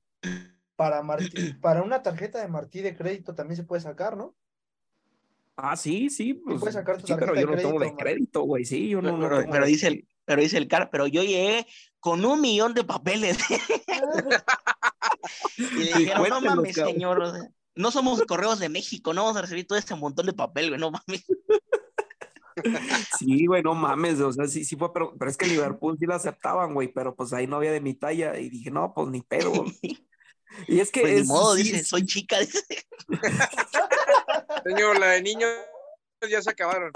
Para 0.77 1.03
Martí, 1.03 1.55
para 1.55 1.83
una 1.83 2.03
tarjeta 2.03 2.39
de 2.39 2.49
Martí 2.49 2.83
de 2.83 2.95
crédito 2.95 3.35
también 3.35 3.57
se 3.57 3.65
puede 3.65 3.81
sacar, 3.81 4.15
¿no? 4.15 4.37
Ah, 5.57 5.77
sí, 5.77 6.11
sí, 6.11 6.35
pues, 6.35 6.59
puedes 6.59 6.75
sacar 6.75 7.01
tu 7.01 7.07
sí, 7.07 7.15
pero 7.19 7.35
yo 7.35 7.47
no 7.47 7.57
tengo 7.57 7.79
de 7.79 7.95
crédito, 7.95 8.43
güey, 8.43 8.65
sí, 8.65 8.89
yo 8.89 9.01
no, 9.01 9.17
no 9.17 9.29
pero, 9.51 9.67
dice 9.67 9.87
el, 9.87 10.09
pero 10.25 10.43
dice 10.43 10.59
el 10.59 10.67
car, 10.67 10.91
pero 10.91 11.07
yo 11.07 11.23
llegué 11.23 11.67
con 12.01 12.25
un 12.25 12.41
millón 12.41 12.75
de 12.75 12.83
papeles. 12.83 13.39
y 15.57 15.63
le 15.63 15.99
dijeron, 15.99 16.29
no 16.29 16.41
mames, 16.41 16.75
cabrón". 16.75 16.95
señor, 16.95 17.23
o 17.23 17.33
sea, 17.33 17.49
no 17.77 17.91
somos 17.93 18.21
correos 18.23 18.59
de 18.59 18.69
México, 18.69 19.15
no 19.15 19.23
vamos 19.23 19.37
a 19.37 19.43
recibir 19.43 19.67
todo 19.67 19.79
este 19.79 19.95
montón 19.95 20.27
de 20.27 20.33
papel, 20.33 20.71
güey, 20.71 20.81
no 20.81 20.91
mames. 20.91 21.25
Sí, 23.19 23.47
güey, 23.47 23.63
no 23.63 23.75
mames, 23.75 24.21
o 24.21 24.33
sea, 24.33 24.47
sí, 24.47 24.65
sí 24.65 24.77
fue, 24.77 24.93
pero, 24.93 25.15
pero 25.19 25.31
es 25.31 25.37
que 25.37 25.47
Liverpool 25.47 25.97
sí 25.99 26.07
la 26.07 26.17
aceptaban, 26.17 26.75
güey, 26.75 26.89
pero 26.89 27.15
pues 27.15 27.33
ahí 27.33 27.47
no 27.47 27.57
había 27.57 27.73
de 27.73 27.81
mi 27.81 27.95
talla 27.95 28.39
y 28.39 28.49
dije, 28.49 28.71
no, 28.71 28.93
pues 28.95 29.09
ni 29.09 29.23
pedo. 29.23 29.53
Y 30.69 30.81
es 30.81 30.91
que 30.91 31.01
Pues 31.03 31.23
ni 31.23 31.27
modo, 31.27 31.55
sí, 31.57 31.63
dice, 31.65 31.77
es- 31.79 31.89
soy 31.89 32.05
chica, 32.07 32.39
dice. 32.41 32.63
Señor, 34.65 34.99
la 34.99 35.09
de 35.09 35.23
niños 35.23 35.51
ya 36.31 36.41
se 36.43 36.51
acabaron. 36.51 36.91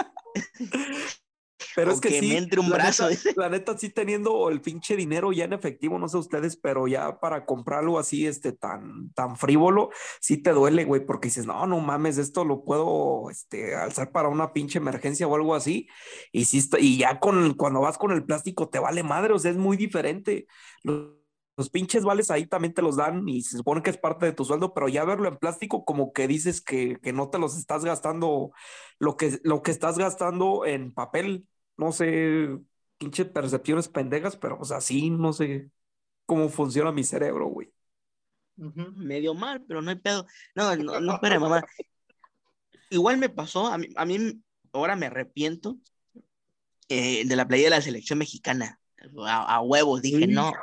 Pero 1.75 1.91
es 1.91 2.01
que, 2.01 2.09
que 2.09 2.19
sí, 2.21 2.29
me 2.29 2.37
entre 2.37 2.59
un 2.59 2.69
la 2.69 2.77
brazo, 2.77 3.03
neta- 3.03 3.09
dice. 3.09 3.33
la 3.37 3.49
neta, 3.49 3.77
sí 3.77 3.89
teniendo 3.89 4.49
el 4.49 4.59
pinche 4.59 4.95
dinero 4.95 5.31
ya 5.31 5.43
en 5.45 5.53
efectivo, 5.53 5.99
no 5.99 6.07
sé 6.09 6.17
ustedes, 6.17 6.55
pero 6.57 6.87
ya 6.87 7.19
para 7.19 7.45
comprar 7.45 7.79
algo 7.79 7.99
así, 7.99 8.25
este, 8.25 8.53
tan, 8.53 9.11
tan 9.13 9.37
frívolo, 9.37 9.89
sí 10.19 10.37
te 10.37 10.51
duele, 10.51 10.85
güey, 10.85 11.05
porque 11.05 11.27
dices, 11.27 11.45
no, 11.45 11.67
no 11.67 11.79
mames, 11.79 12.17
esto 12.17 12.43
lo 12.43 12.63
puedo, 12.63 13.29
este, 13.29 13.75
alzar 13.75 14.11
para 14.11 14.29
una 14.29 14.51
pinche 14.51 14.79
emergencia 14.79 15.27
o 15.27 15.35
algo 15.35 15.53
así, 15.53 15.87
y 16.31 16.45
sí 16.45 16.57
está- 16.57 16.79
y 16.79 16.97
ya 16.97 17.19
con, 17.19 17.53
cuando 17.53 17.81
vas 17.81 17.97
con 17.97 18.11
el 18.11 18.25
plástico 18.25 18.69
te 18.69 18.79
vale 18.79 19.03
madre, 19.03 19.33
o 19.33 19.39
sea, 19.39 19.51
es 19.51 19.57
muy 19.57 19.77
diferente. 19.77 20.47
Los, 20.83 21.18
los 21.59 21.69
pinches 21.69 22.05
vales 22.05 22.31
ahí 22.31 22.45
también 22.45 22.73
te 22.73 22.81
los 22.81 22.95
dan 22.95 23.27
y 23.27 23.41
se 23.41 23.57
supone 23.57 23.83
que 23.83 23.89
es 23.89 23.97
parte 23.97 24.25
de 24.25 24.31
tu 24.31 24.45
sueldo, 24.45 24.73
pero 24.73 24.87
ya 24.87 25.03
verlo 25.03 25.27
en 25.27 25.35
plástico 25.35 25.83
como 25.83 26.13
que 26.13 26.25
dices 26.25 26.61
que, 26.61 26.97
que 27.01 27.11
no 27.11 27.29
te 27.29 27.37
los 27.37 27.57
estás 27.57 27.83
gastando 27.83 28.53
lo 28.97 29.17
que, 29.17 29.41
lo 29.43 29.61
que 29.61 29.71
estás 29.71 29.97
gastando 29.97 30.65
en 30.65 30.93
papel. 30.93 31.49
No 31.75 31.91
sé, 31.91 32.57
pinche 32.97 33.25
percepciones 33.25 33.89
pendejas, 33.89 34.37
pero 34.37 34.57
pues 34.57 34.71
así 34.71 35.09
no 35.09 35.33
sé 35.33 35.69
cómo 36.25 36.47
funciona 36.47 36.93
mi 36.93 37.03
cerebro, 37.03 37.47
güey. 37.47 37.73
Medio 38.55 39.33
mal, 39.33 39.61
pero 39.67 39.81
no 39.81 39.89
hay 39.89 39.97
pedo. 39.97 40.27
No, 40.55 40.73
no, 40.77 41.01
no, 41.01 41.15
espera, 41.15 41.41
mamá. 41.41 41.61
Igual 42.89 43.17
me 43.17 43.27
pasó, 43.27 43.67
a 43.67 43.77
mí, 43.77 43.87
a 43.97 44.05
mí 44.05 44.41
ahora 44.71 44.95
me 44.95 45.07
arrepiento 45.07 45.77
eh, 46.87 47.27
de 47.27 47.35
la 47.35 47.45
playa 47.45 47.65
de 47.65 47.71
la 47.71 47.81
selección 47.81 48.17
mexicana. 48.17 48.79
A, 49.25 49.55
a 49.55 49.61
huevos, 49.61 50.01
dije, 50.01 50.27
no, 50.27 50.53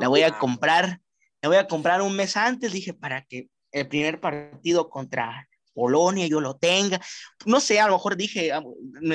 la 0.00 0.08
voy 0.08 0.22
a 0.22 0.38
comprar, 0.38 1.00
la 1.42 1.48
voy 1.48 1.58
a 1.58 1.66
comprar 1.66 2.02
un 2.02 2.16
mes 2.16 2.36
antes, 2.36 2.72
dije, 2.72 2.94
para 2.94 3.22
que 3.22 3.48
el 3.72 3.88
primer 3.88 4.20
partido 4.20 4.88
contra 4.88 5.48
Polonia 5.76 6.26
yo 6.26 6.40
lo 6.40 6.56
tenga. 6.56 7.00
No 7.44 7.60
sé, 7.60 7.78
a 7.78 7.86
lo 7.86 7.92
mejor 7.92 8.16
dije, 8.16 8.50
ah, 8.52 8.62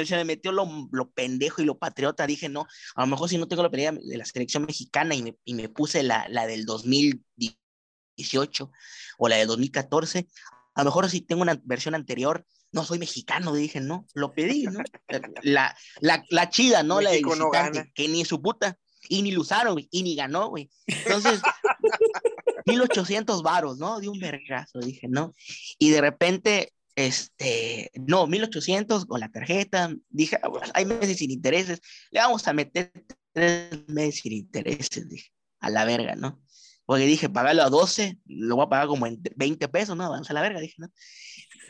se 0.05 0.15
me 0.15 0.23
metió 0.25 0.51
lo, 0.51 0.87
lo 0.91 1.09
pendejo 1.09 1.61
y 1.61 1.65
lo 1.65 1.79
patriota, 1.79 2.27
dije, 2.27 2.49
no, 2.49 2.67
a 2.95 3.01
lo 3.01 3.07
mejor 3.07 3.29
si 3.29 3.39
no 3.39 3.47
tengo 3.47 3.63
la 3.63 3.71
pelea 3.71 3.91
de 3.91 4.17
la 4.17 4.25
selección 4.25 4.65
mexicana 4.65 5.15
y 5.15 5.23
me, 5.23 5.35
y 5.43 5.55
me 5.55 5.69
puse 5.69 6.03
la, 6.03 6.27
la 6.29 6.45
del 6.45 6.65
2018 6.65 8.71
o 9.17 9.27
la 9.27 9.37
del 9.37 9.47
2014, 9.47 10.27
a 10.75 10.81
lo 10.81 10.85
mejor 10.85 11.09
si 11.09 11.21
tengo 11.21 11.41
una 11.41 11.59
versión 11.63 11.95
anterior, 11.95 12.45
no 12.71 12.83
soy 12.83 12.99
mexicano, 12.99 13.53
dije, 13.53 13.79
no, 13.81 14.05
lo 14.13 14.33
pedí, 14.33 14.63
¿no? 14.63 14.79
La, 15.43 15.75
la, 15.99 16.23
la 16.29 16.49
chida, 16.49 16.83
¿no? 16.83 17.01
la 17.01 17.11
de 17.11 17.21
no 17.21 17.29
visitante, 17.31 17.91
que 17.93 18.07
ni 18.07 18.25
su 18.25 18.41
puta, 18.41 18.77
y 19.09 19.21
ni 19.21 19.31
lo 19.31 19.41
usaron, 19.41 19.73
güey, 19.73 19.87
y 19.91 20.03
ni 20.03 20.15
ganó, 20.15 20.49
güey. 20.49 20.69
Entonces, 20.87 21.41
1800 22.65 23.43
varos, 23.43 23.77
¿no? 23.77 23.99
De 23.99 24.07
un 24.07 24.19
vergazo, 24.19 24.79
dije, 24.79 25.07
¿no? 25.07 25.33
Y 25.77 25.89
de 25.89 26.01
repente, 26.01 26.73
este, 26.95 27.91
no, 27.95 28.27
1800 28.27 29.05
con 29.05 29.19
la 29.19 29.29
tarjeta, 29.29 29.93
dije, 30.09 30.37
"Ah, 30.41 30.47
bueno, 30.47 30.67
hay 30.73 30.85
meses 30.85 31.17
sin 31.17 31.31
intereses, 31.31 31.81
le 32.11 32.19
vamos 32.19 32.47
a 32.47 32.53
meter 32.53 32.91
tres 33.33 33.87
meses 33.87 34.21
sin 34.21 34.33
intereses, 34.33 35.09
dije, 35.09 35.31
a 35.59 35.69
la 35.69 35.85
verga, 35.85 36.15
¿no? 36.15 36.41
Porque 36.85 37.05
dije, 37.05 37.29
pagarlo 37.29 37.63
a 37.63 37.69
12, 37.69 38.17
lo 38.25 38.55
voy 38.55 38.65
a 38.65 38.69
pagar 38.69 38.87
como 38.87 39.07
en 39.07 39.21
20 39.35 39.67
pesos, 39.69 39.95
¿no? 39.95 40.09
Vamos 40.09 40.29
a 40.29 40.33
la 40.33 40.41
verga, 40.41 40.59
dije, 40.59 40.75
¿no? 40.77 40.89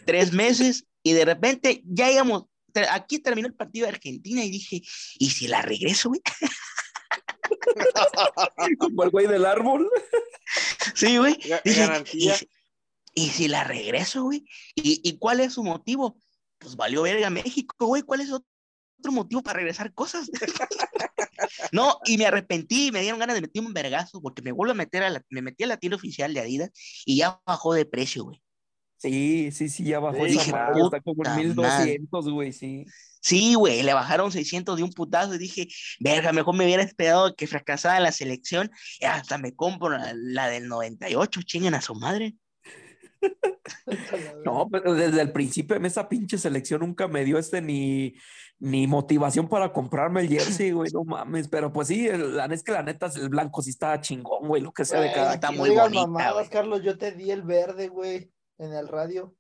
Tres 0.06 0.34
meses 0.34 0.88
y 1.04 1.14
de 1.14 1.26
repente 1.26 1.82
ya 1.86 2.12
íbamos, 2.12 2.46
aquí 2.90 3.20
terminó 3.20 3.48
el 3.48 3.56
partido 3.56 3.86
de 3.86 3.94
Argentina 3.94 4.44
y 4.44 4.50
dije, 4.50 4.82
¿y 5.20 5.30
si 5.30 5.48
la 5.48 5.62
regreso, 5.62 6.10
güey? 6.10 6.22
Como 8.80 9.04
el 9.04 9.10
güey 9.10 9.28
del 9.28 9.46
árbol. 9.46 9.90
Sí, 10.96 11.18
güey. 11.18 11.38
Dije, 11.64 12.04
¿y 12.14 12.30
si, 12.30 12.50
y 13.14 13.30
si 13.30 13.48
la 13.48 13.64
regreso, 13.64 14.24
güey? 14.24 14.46
¿Y, 14.76 15.02
¿Y 15.04 15.18
cuál 15.18 15.40
es 15.40 15.54
su 15.54 15.64
motivo? 15.64 16.18
Pues 16.60 16.76
valió 16.76 17.02
verga 17.02 17.30
México, 17.30 17.88
güey. 17.88 18.04
¿Cuál 18.04 18.22
es 18.22 18.32
otro 18.32 19.12
motivo 19.12 19.42
para 19.42 19.58
regresar 19.58 19.94
cosas? 19.94 20.30
no, 21.72 21.98
y 22.06 22.18
me 22.18 22.26
arrepentí, 22.26 22.92
me 22.92 23.02
dieron 23.02 23.20
ganas 23.20 23.36
de 23.36 23.42
meterme 23.42 23.68
un 23.68 23.74
vergazo 23.74 24.22
porque 24.22 24.42
me 24.42 24.52
vuelvo 24.52 24.72
a 24.72 24.76
meter 24.76 25.04
a 25.04 25.10
la, 25.10 25.24
me 25.30 25.42
metí 25.42 25.64
a 25.64 25.68
la 25.68 25.78
tienda 25.78 25.98
oficial 25.98 26.34
de 26.34 26.40
Adidas 26.40 26.72
y 27.06 27.18
ya 27.18 27.42
bajó 27.46 27.74
de 27.74 27.86
precio, 27.86 28.24
güey. 28.24 28.42
Sí, 29.02 29.52
sí, 29.52 29.68
sí, 29.68 29.84
ya 29.84 30.00
bajó 30.00 30.18
Sí, 30.18 30.34
esa 30.34 30.42
dije, 30.42 30.52
madre, 30.52 30.82
está 30.84 31.02
como 31.02 31.26
en 31.26 31.36
1200, 31.36 32.30
güey, 32.30 32.54
sí. 32.54 32.86
Sí, 33.20 33.56
güey, 33.56 33.82
le 33.82 33.96
bajaron 33.96 34.32
600 34.32 34.78
de 34.78 34.84
un 34.84 34.92
putazo 34.92 35.34
y 35.34 35.40
dije, 35.40 35.68
verga, 36.00 36.32
mejor 36.32 36.56
me 36.56 36.66
hubiera 36.66 36.84
esperado 36.84 37.36
que 37.36 37.48
fracasara 37.48 38.00
la 38.00 38.12
selección 38.12 38.70
y 39.00 39.06
hasta 39.06 39.40
me 39.40 39.56
compro 39.56 39.90
la, 39.90 40.14
la 40.16 40.50
del 40.50 40.68
98, 40.68 41.42
chinguen 41.42 41.74
a 41.74 41.82
su 41.82 41.96
madre. 41.96 42.36
No, 44.46 44.68
pero 44.72 44.94
desde 44.94 45.22
el 45.22 45.32
principio 45.32 45.76
en 45.76 45.86
esa 45.86 46.10
pinche 46.10 46.38
selección 46.38 46.82
nunca 46.82 47.08
me 47.08 47.24
dio 47.24 47.38
este 47.38 47.62
ni, 47.62 48.16
ni 48.60 48.88
motivación 48.88 49.48
para 49.48 49.72
comprarme 49.72 50.22
el 50.22 50.30
jersey, 50.30 50.72
güey, 50.72 50.90
no 50.92 51.04
mames. 51.04 51.48
Pero 51.48 51.72
pues 51.72 51.88
sí, 51.88 52.08
el- 52.08 52.38
la 52.38 52.46
es 52.46 52.64
que 52.64 52.72
la 52.72 52.82
neta, 52.82 53.10
el 53.16 53.30
blanco 53.30 53.62
sí 53.62 53.70
estaba 53.70 54.02
chingón, 54.02 54.48
güey, 54.48 54.62
lo 54.62 54.72
que 54.72 54.86
sea 54.86 55.02
de 55.02 55.12
cada. 55.12 55.36
está 55.36 55.52
no 55.52 55.58
muy 55.60 55.70
bonita, 55.70 56.08
mamadas. 56.08 56.50
Carlos, 56.50 56.82
yo 56.84 56.98
te 56.98 57.12
di 57.12 57.30
el 57.30 57.44
verde, 57.44 57.88
güey, 57.88 58.32
en 58.58 58.74
el 58.74 58.88
radio. 58.88 59.36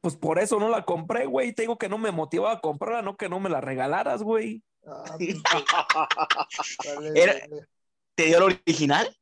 Pues 0.00 0.16
por 0.16 0.38
eso 0.38 0.58
no 0.60 0.68
la 0.68 0.84
compré, 0.84 1.26
güey. 1.26 1.52
Te 1.52 1.62
digo 1.62 1.78
que 1.78 1.88
no 1.88 1.98
me 1.98 2.12
motivaba 2.12 2.52
a 2.52 2.60
comprarla, 2.60 3.02
no 3.02 3.16
que 3.16 3.28
no 3.28 3.40
me 3.40 3.50
la 3.50 3.60
regalaras, 3.60 4.22
güey. 4.22 4.62
Ah, 4.86 5.16
vale, 6.98 7.12
vale. 7.12 7.66
¿Te 8.14 8.26
dio 8.26 8.38
el 8.38 8.42
original? 8.44 9.14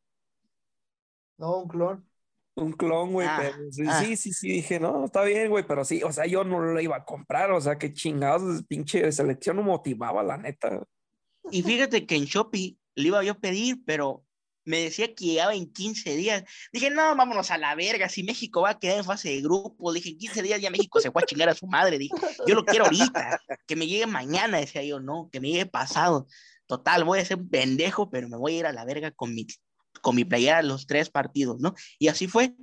No, 1.39 1.59
un 1.59 1.69
clon. 1.69 2.09
Un 2.57 2.73
clon, 2.73 3.13
güey, 3.13 3.27
Ah, 3.29 3.39
pero 3.41 3.73
sí, 3.73 3.83
ah. 3.89 4.01
sí, 4.01 4.17
sí, 4.17 4.33
sí, 4.33 4.49
dije, 4.49 4.79
no, 4.79 5.07
está 5.07 5.25
bien, 5.25 5.51
güey, 5.51 5.67
pero 5.67 5.85
sí, 5.85 6.03
o 6.05 6.13
sea, 6.13 6.27
yo 6.27 6.45
no 6.45 6.61
lo 6.61 6.81
iba 6.81 6.97
a 6.97 7.05
comprar, 7.05 7.51
o 7.51 7.61
sea, 7.61 7.79
qué 7.79 7.93
chingados, 7.93 8.63
pinche 8.69 9.11
selección 9.11 9.57
no 9.57 9.63
motivaba, 9.65 10.23
la 10.23 10.37
neta. 10.37 10.87
Y 11.51 11.63
fíjate 11.63 12.07
que 12.07 12.15
en 12.15 12.27
Shopee 12.27 12.79
le 12.95 13.09
iba 13.09 13.25
yo 13.25 13.33
a 13.33 13.39
pedir, 13.41 13.83
pero 13.85 14.24
me 14.65 14.81
decía 14.81 15.15
que 15.15 15.27
llegaba 15.27 15.55
en 15.55 15.71
15 15.73 16.17
días. 16.17 16.45
Dije, 16.73 16.91
no, 16.91 17.15
vámonos 17.17 17.51
a 17.51 17.59
la 17.59 17.75
verga, 17.75 18.09
si 18.09 18.23
México 18.23 18.63
va 18.63 18.71
a 18.71 18.79
quedar 18.79 18.99
en 18.99 19.05
fase 19.05 19.29
de 19.31 19.43
grupo. 19.43 19.93
Dije, 19.93 20.11
en 20.11 20.19
15 20.19 20.43
días 20.43 20.61
ya 20.61 20.71
México 20.71 21.01
se 21.01 21.11
fue 21.11 21.23
a 21.23 21.27
chingar 21.27 21.49
a 21.49 21.55
su 21.55 21.67
madre. 21.67 21.99
Dije, 21.99 22.15
yo 22.47 22.55
lo 22.55 22.65
quiero 22.65 22.87
ahorita, 22.87 23.41
que 23.67 23.77
me 23.77 23.87
llegue 23.87 24.07
mañana, 24.07 24.59
decía 24.59 24.83
yo, 24.83 25.01
no, 25.01 25.29
que 25.31 25.41
me 25.41 25.49
llegue 25.49 25.67
pasado. 25.67 26.27
Total, 26.67 27.05
voy 27.05 27.21
a 27.21 27.25
ser 27.25 27.39
un 27.39 27.49
pendejo, 27.49 28.11
pero 28.11 28.29
me 28.29 28.37
voy 28.37 28.55
a 28.55 28.59
ir 28.59 28.67
a 28.67 28.73
la 28.73 28.85
verga 28.85 29.11
con 29.11 29.35
mi, 29.35 29.47
con 30.01 30.17
mi 30.17 30.25
playera 30.25 30.63
los 30.63 30.87
tres 30.87 31.11
partidos, 31.11 31.61
¿no? 31.61 31.75
Y 31.99 32.09
así 32.09 32.27
fue. 32.27 32.55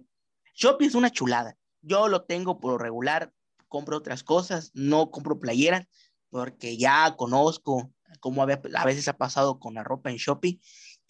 Shopee 0.56 0.88
es 0.88 0.96
una 0.96 1.12
chulada. 1.12 1.56
Yo 1.82 2.08
lo 2.08 2.24
tengo 2.24 2.60
por 2.60 2.82
regular, 2.82 3.32
compro 3.68 3.98
otras 3.98 4.24
cosas, 4.24 4.72
no 4.74 5.12
compro 5.12 5.40
playeras, 5.40 5.88
porque 6.30 6.78
ya 6.78 7.16
conozco 7.16 7.92
cómo 8.20 8.44
a 8.44 8.86
veces 8.86 9.08
ha 9.08 9.18
pasado 9.18 9.60
con 9.60 9.76
la 9.76 9.84
ropa 9.84 10.10
en 10.10 10.18
Shopee. 10.18 10.60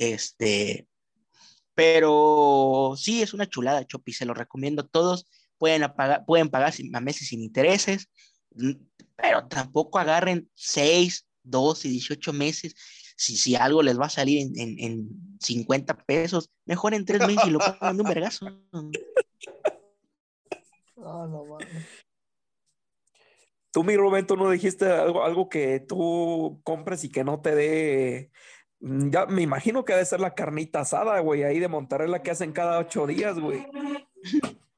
Este, 0.01 0.87
pero 1.75 2.95
sí 2.97 3.21
es 3.21 3.35
una 3.35 3.47
chulada 3.47 3.85
Shopee, 3.87 4.15
se 4.15 4.25
lo 4.25 4.33
recomiendo 4.33 4.81
a 4.81 4.87
todos. 4.87 5.27
Pueden, 5.59 5.83
apagar, 5.83 6.25
pueden 6.25 6.49
pagar 6.49 6.73
sin- 6.73 6.95
a 6.95 6.99
meses 7.01 7.27
sin 7.27 7.43
intereses, 7.43 8.09
mm, 8.55 8.71
pero 9.15 9.47
tampoco 9.47 9.99
agarren 9.99 10.49
6, 10.55 11.27
12, 11.43 11.87
18 11.87 12.33
meses. 12.33 12.73
Si, 13.15 13.37
si 13.37 13.55
algo 13.55 13.83
les 13.83 13.99
va 13.99 14.07
a 14.07 14.09
salir 14.09 14.41
en, 14.41 14.59
en, 14.59 14.79
en 14.79 15.37
50 15.39 15.95
pesos, 15.97 16.49
mejor 16.65 16.95
en 16.95 17.05
3 17.05 17.21
meses 17.21 17.45
y 17.45 17.51
lo 17.51 17.59
pongan 17.59 17.95
de 17.95 18.01
un 18.01 18.09
vergazo. 18.09 18.45
No, 18.71 18.91
no 20.97 21.45
mames. 21.45 21.85
Tú, 23.71 23.83
mi 23.83 23.95
Rubén, 23.95 24.25
tú 24.25 24.35
no 24.35 24.49
dijiste 24.49 24.85
algo, 24.91 25.23
algo 25.23 25.47
que 25.47 25.79
tú 25.79 26.59
compres 26.63 27.03
y 27.03 27.09
que 27.11 27.23
no 27.23 27.39
te 27.39 27.53
dé. 27.55 28.31
Mm, 28.81 29.09
Ya 29.09 29.25
me 29.25 29.41
imagino 29.41 29.85
que 29.85 29.93
ha 29.93 29.97
de 29.97 30.05
ser 30.05 30.19
la 30.19 30.35
carnita 30.35 30.81
asada, 30.81 31.19
güey, 31.19 31.43
ahí 31.43 31.59
de 31.59 31.67
Monterrey, 31.67 32.09
la 32.09 32.21
que 32.21 32.31
hacen 32.31 32.51
cada 32.51 32.79
ocho 32.79 33.07
días, 33.07 33.39
güey. 33.39 33.65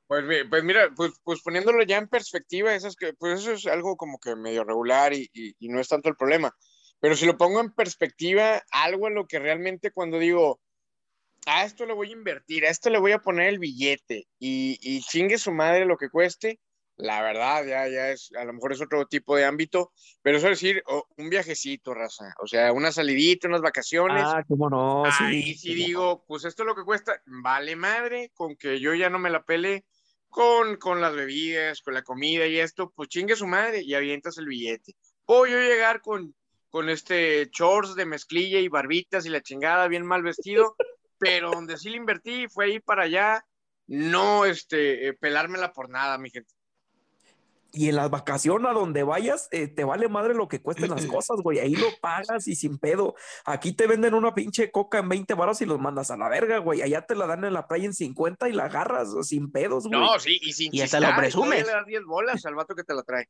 Pues, 0.07 0.25
pues 0.49 0.63
mira, 0.63 0.91
pues, 0.95 1.13
pues 1.23 1.41
poniéndolo 1.41 1.81
ya 1.83 1.97
en 1.97 2.07
perspectiva, 2.07 2.75
eso 2.75 2.87
es, 2.87 2.95
que, 2.95 3.13
pues 3.13 3.39
eso 3.39 3.53
es 3.53 3.65
algo 3.65 3.97
como 3.97 4.19
que 4.19 4.35
medio 4.35 4.63
regular 4.63 5.11
y 5.13 5.29
no 5.61 5.79
es 5.79 5.87
tanto 5.87 6.09
el 6.09 6.15
problema. 6.15 6.55
Pero 7.03 7.17
si 7.17 7.25
lo 7.25 7.37
pongo 7.37 7.59
en 7.59 7.73
perspectiva, 7.73 8.63
algo 8.71 9.09
en 9.09 9.15
lo 9.15 9.27
que 9.27 9.37
realmente 9.37 9.91
cuando 9.91 10.19
digo, 10.19 10.61
a 11.45 11.65
esto 11.65 11.85
le 11.85 11.91
voy 11.91 12.07
a 12.07 12.13
invertir, 12.13 12.65
a 12.65 12.69
esto 12.69 12.89
le 12.89 12.97
voy 12.97 13.11
a 13.11 13.19
poner 13.19 13.49
el 13.49 13.59
billete 13.59 14.25
y, 14.39 14.79
y 14.81 15.01
chingue 15.01 15.37
su 15.37 15.51
madre 15.51 15.83
lo 15.83 15.97
que 15.97 16.09
cueste, 16.09 16.61
la 16.97 17.21
verdad, 17.21 17.65
ya, 17.65 17.87
ya 17.87 18.11
es, 18.11 18.31
a 18.37 18.43
lo 18.45 18.53
mejor 18.53 18.73
es 18.73 18.81
otro 18.81 19.05
tipo 19.07 19.35
de 19.35 19.45
ámbito, 19.45 19.91
pero 20.21 20.37
eso 20.37 20.47
es 20.47 20.59
decir, 20.61 20.83
o- 20.87 21.07
un 21.17 21.29
viajecito, 21.29 21.93
raza, 21.93 22.33
o 22.41 22.47
sea, 22.47 22.71
una 22.71 22.91
salidita, 22.91 23.47
unas 23.47 23.61
vacaciones. 23.61 24.23
Ah, 24.27 24.43
cómo 24.47 24.69
no, 24.69 25.03
Ahí 25.05 25.55
sí 25.55 25.73
digo, 25.73 26.23
pues 26.27 26.45
esto 26.45 26.63
es 26.63 26.67
lo 26.67 26.75
que 26.75 26.83
cuesta, 26.83 27.21
vale 27.25 27.75
madre, 27.75 28.31
con 28.33 28.55
que 28.55 28.79
yo 28.79 28.93
ya 28.93 29.09
no 29.09 29.19
me 29.19 29.29
la 29.29 29.43
pele 29.43 29.85
con, 30.29 30.77
con 30.77 31.01
las 31.01 31.13
bebidas, 31.15 31.81
con 31.81 31.93
la 31.93 32.03
comida 32.03 32.47
y 32.47 32.59
esto, 32.59 32.91
pues 32.95 33.09
chingue 33.09 33.35
su 33.35 33.47
madre 33.47 33.81
y 33.83 33.93
avientas 33.95 34.37
el 34.37 34.47
billete. 34.47 34.95
Puedo 35.25 35.45
yo 35.47 35.57
llegar 35.59 36.01
con, 36.01 36.35
con 36.69 36.89
este 36.89 37.49
shorts 37.51 37.95
de 37.95 38.05
mezclilla 38.05 38.59
y 38.59 38.67
barbitas 38.67 39.25
y 39.25 39.29
la 39.29 39.41
chingada, 39.41 39.87
bien 39.87 40.05
mal 40.05 40.23
vestido, 40.23 40.75
pero 41.19 41.51
donde 41.51 41.77
sí 41.77 41.89
le 41.89 41.97
invertí 41.97 42.47
fue 42.49 42.71
ir 42.71 42.81
para 42.83 43.03
allá, 43.03 43.45
no 43.87 44.45
este, 44.45 45.07
eh, 45.07 45.13
pelármela 45.13 45.71
por 45.73 45.89
nada, 45.89 46.17
mi 46.17 46.29
gente. 46.29 46.53
Y 47.75 47.89
en 47.89 47.95
las 47.95 48.11
vacaciones 48.11 48.69
a 48.69 48.73
donde 48.73 49.01
vayas, 49.01 49.47
eh, 49.49 49.67
te 49.67 49.83
vale 49.83 50.07
madre 50.07 50.35
lo 50.35 50.47
que 50.47 50.61
cuesten 50.61 50.91
las 50.91 51.07
cosas, 51.07 51.37
güey. 51.41 51.57
Ahí 51.57 51.75
lo 51.75 51.87
pagas 51.99 52.47
y 52.47 52.55
sin 52.55 52.77
pedo. 52.77 53.15
Aquí 53.45 53.73
te 53.73 53.87
venden 53.87 54.13
una 54.13 54.35
pinche 54.35 54.69
coca 54.69 54.99
en 54.99 55.09
20 55.09 55.33
baros 55.33 55.59
y 55.61 55.65
los 55.65 55.79
mandas 55.79 56.11
a 56.11 56.17
la 56.17 56.29
verga, 56.29 56.59
güey. 56.59 56.83
Allá 56.83 57.01
te 57.01 57.15
la 57.15 57.25
dan 57.25 57.43
en 57.43 57.53
la 57.53 57.67
playa 57.67 57.85
en 57.85 57.95
50 57.95 58.47
y 58.47 58.53
la 58.53 58.65
agarras 58.65 59.09
sin 59.23 59.51
pedos, 59.51 59.87
güey. 59.87 59.99
No, 59.99 60.19
sí, 60.19 60.37
y 60.43 60.53
sin 60.53 60.73
Y 60.73 60.81
hasta 60.81 60.99
lo 60.99 61.15
presumes. 61.15 61.65
Le 61.65 61.71
das 61.71 61.85
10 61.87 62.05
bolas 62.05 62.45
al 62.45 62.53
vato 62.53 62.75
que 62.75 62.83
te 62.83 62.93
la 62.93 63.01
trae. 63.01 63.27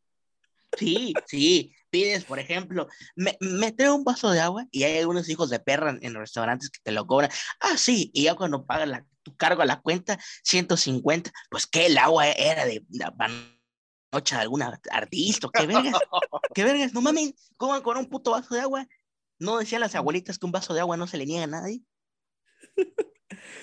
Sí, 0.77 1.13
sí, 1.25 1.73
pides, 1.89 2.25
por 2.25 2.39
ejemplo, 2.39 2.87
me, 3.15 3.37
me 3.39 3.71
trae 3.71 3.91
un 3.91 4.03
vaso 4.03 4.31
de 4.31 4.41
agua 4.41 4.65
y 4.71 4.83
hay 4.83 4.97
algunos 4.97 5.29
hijos 5.29 5.49
de 5.51 5.59
perra 5.59 5.91
en, 5.91 5.99
en 6.01 6.13
los 6.13 6.21
restaurantes 6.21 6.69
que 6.69 6.79
te 6.83 6.91
lo 6.91 7.07
cobran. 7.07 7.29
Ah, 7.61 7.77
sí, 7.77 8.11
y 8.13 8.23
ya 8.23 8.35
cuando 8.35 8.65
pagas 8.65 8.89
la, 8.89 9.05
tu 9.21 9.37
cargo 9.37 9.61
a 9.61 9.65
la 9.65 9.79
cuenta, 9.79 10.19
150, 10.43 11.31
pues 11.49 11.65
que 11.65 11.85
el 11.85 11.97
agua 11.97 12.27
era 12.27 12.65
de 12.65 12.83
la 12.89 13.11
panocha 14.13 14.35
de 14.37 14.41
alguna 14.43 14.79
artista, 14.91 15.49
qué 15.51 15.65
vergas, 15.65 15.93
qué 16.53 16.63
vergas, 16.63 16.93
no 16.93 17.01
mames, 17.01 17.33
¿cómo 17.57 17.81
con 17.81 17.97
un 17.97 18.05
puto 18.09 18.31
vaso 18.31 18.53
de 18.53 18.61
agua? 18.61 18.87
¿No 19.39 19.57
decían 19.57 19.81
las 19.81 19.95
abuelitas 19.95 20.37
que 20.37 20.45
un 20.45 20.51
vaso 20.51 20.73
de 20.73 20.81
agua 20.81 20.97
no 20.97 21.07
se 21.07 21.17
le 21.17 21.25
niega 21.25 21.45
a 21.45 21.47
nadie? 21.47 21.81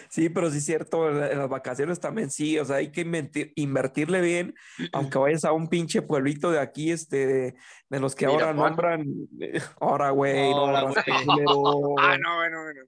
Sí, 0.08 0.28
pero 0.28 0.50
sí 0.50 0.58
es 0.58 0.64
cierto, 0.66 1.08
en, 1.08 1.20
la- 1.20 1.30
en 1.30 1.38
las 1.38 1.48
vacaciones 1.48 2.00
también 2.00 2.30
sí, 2.32 2.58
o 2.58 2.64
sea, 2.64 2.76
hay 2.76 2.90
que 2.90 3.06
invertir- 3.06 3.52
invertirle 3.54 4.20
bien, 4.20 4.54
aunque 4.92 5.18
vayas 5.18 5.44
a 5.44 5.52
un 5.52 5.68
pinche 5.68 6.02
pueblito 6.02 6.50
de 6.50 6.58
aquí, 6.58 6.90
este, 6.90 7.26
de, 7.26 7.54
de 7.88 8.00
los 8.00 8.16
que 8.16 8.26
ahora 8.26 8.52
nombran, 8.52 9.04
eh, 9.40 9.60
ahora, 9.80 10.10
güey, 10.10 10.50
no, 10.50 10.66
Ahora, 10.66 10.82
güey. 10.82 10.94
Ah, 12.00 12.18
no, 12.18 12.36
bueno, 12.36 12.62
bueno. 12.64 12.80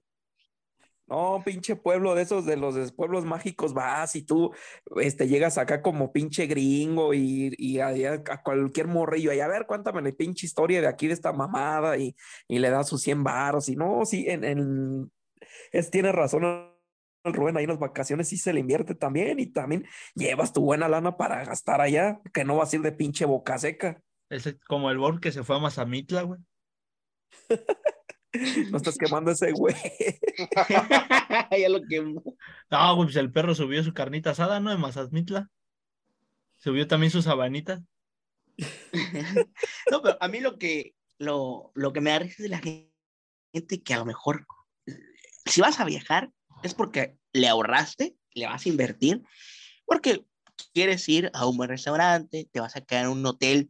No, 1.13 1.43
pinche 1.45 1.75
pueblo 1.75 2.15
de 2.15 2.23
esos, 2.23 2.43
de 2.47 2.57
los 2.57 2.91
pueblos 2.91 3.23
mágicos, 3.23 3.75
vas 3.75 4.15
y 4.15 4.23
tú 4.23 4.51
este, 4.95 5.27
llegas 5.27 5.59
acá 5.59 5.83
como 5.83 6.11
pinche 6.11 6.47
gringo 6.47 7.13
y, 7.13 7.53
y 7.59 7.79
a 7.81 8.23
cualquier 8.43 8.87
morrillo, 8.87 9.31
y 9.31 9.39
a 9.39 9.47
ver, 9.47 9.67
cuéntame 9.67 10.01
la 10.01 10.11
pinche 10.11 10.47
historia 10.47 10.81
de 10.81 10.87
aquí 10.87 11.05
de 11.05 11.13
esta 11.13 11.31
mamada 11.31 11.99
y, 11.99 12.15
y 12.47 12.57
le 12.57 12.71
das 12.71 12.89
sus 12.89 13.03
100 13.03 13.23
varos 13.23 13.69
y 13.69 13.75
no, 13.75 14.03
sí, 14.07 14.25
en, 14.27 14.43
en- 14.43 15.11
es, 15.71 15.91
tiene 15.91 16.11
razón 16.11 16.45
el 17.23 17.33
Rubén, 17.33 17.57
ahí 17.57 17.65
en 17.65 17.69
las 17.69 17.79
vacaciones 17.79 18.29
sí 18.29 18.37
se 18.37 18.51
le 18.51 18.61
invierte 18.61 18.95
también 18.95 19.39
y 19.39 19.45
también 19.45 19.85
llevas 20.15 20.51
tu 20.51 20.61
buena 20.61 20.89
lana 20.89 21.15
para 21.15 21.45
gastar 21.45 21.79
allá, 21.79 22.21
que 22.33 22.43
no 22.43 22.57
vas 22.57 22.73
a 22.73 22.77
ir 22.77 22.81
de 22.81 22.91
pinche 22.91 23.25
boca 23.25 23.59
seca, 23.59 24.01
Es 24.31 24.49
como 24.67 24.89
el 24.89 24.97
Borg 24.97 25.19
que 25.19 25.31
se 25.31 25.43
fue 25.43 25.57
a 25.57 25.59
Mazamitla, 25.59 26.23
güey. 26.23 26.39
no 28.71 28.77
estás 28.77 28.97
quemando 28.99 29.31
ese 29.31 29.51
güey. 29.51 29.75
ya 31.59 31.69
lo 31.69 31.81
quemó. 31.87 32.23
No, 32.69 32.95
güey, 32.95 33.07
pues 33.07 33.15
el 33.17 33.31
perro 33.31 33.55
subió 33.55 33.83
su 33.83 33.93
carnita 33.93 34.31
asada, 34.31 34.59
¿no? 34.59 34.71
En 34.71 34.79
Mazamitla. 34.79 35.49
Subió 36.57 36.87
también 36.87 37.11
sus 37.11 37.25
sabanitas. 37.25 37.81
No, 39.91 40.01
pero 40.01 40.17
a 40.19 40.27
mí 40.27 40.39
lo 40.39 40.57
que, 40.57 40.95
lo, 41.17 41.71
lo 41.73 41.91
que 41.91 42.01
me 42.01 42.11
da 42.11 42.19
risa 42.19 42.35
es 42.37 42.43
de 42.43 42.49
la 42.49 42.59
gente 42.59 43.83
que 43.83 43.93
a 43.93 43.97
lo 43.97 44.05
mejor, 44.05 44.45
si 45.45 45.61
vas 45.61 45.79
a 45.79 45.85
viajar, 45.85 46.31
es 46.61 46.73
porque 46.73 47.17
le 47.33 47.47
ahorraste, 47.47 48.15
le 48.33 48.45
vas 48.45 48.65
a 48.65 48.69
invertir, 48.69 49.23
porque 49.85 50.25
quieres 50.73 51.07
ir 51.09 51.31
a 51.33 51.47
un 51.47 51.57
buen 51.57 51.69
restaurante, 51.69 52.47
te 52.51 52.59
vas 52.59 52.75
a 52.75 52.81
quedar 52.81 53.05
en 53.05 53.11
un 53.11 53.25
hotel, 53.25 53.69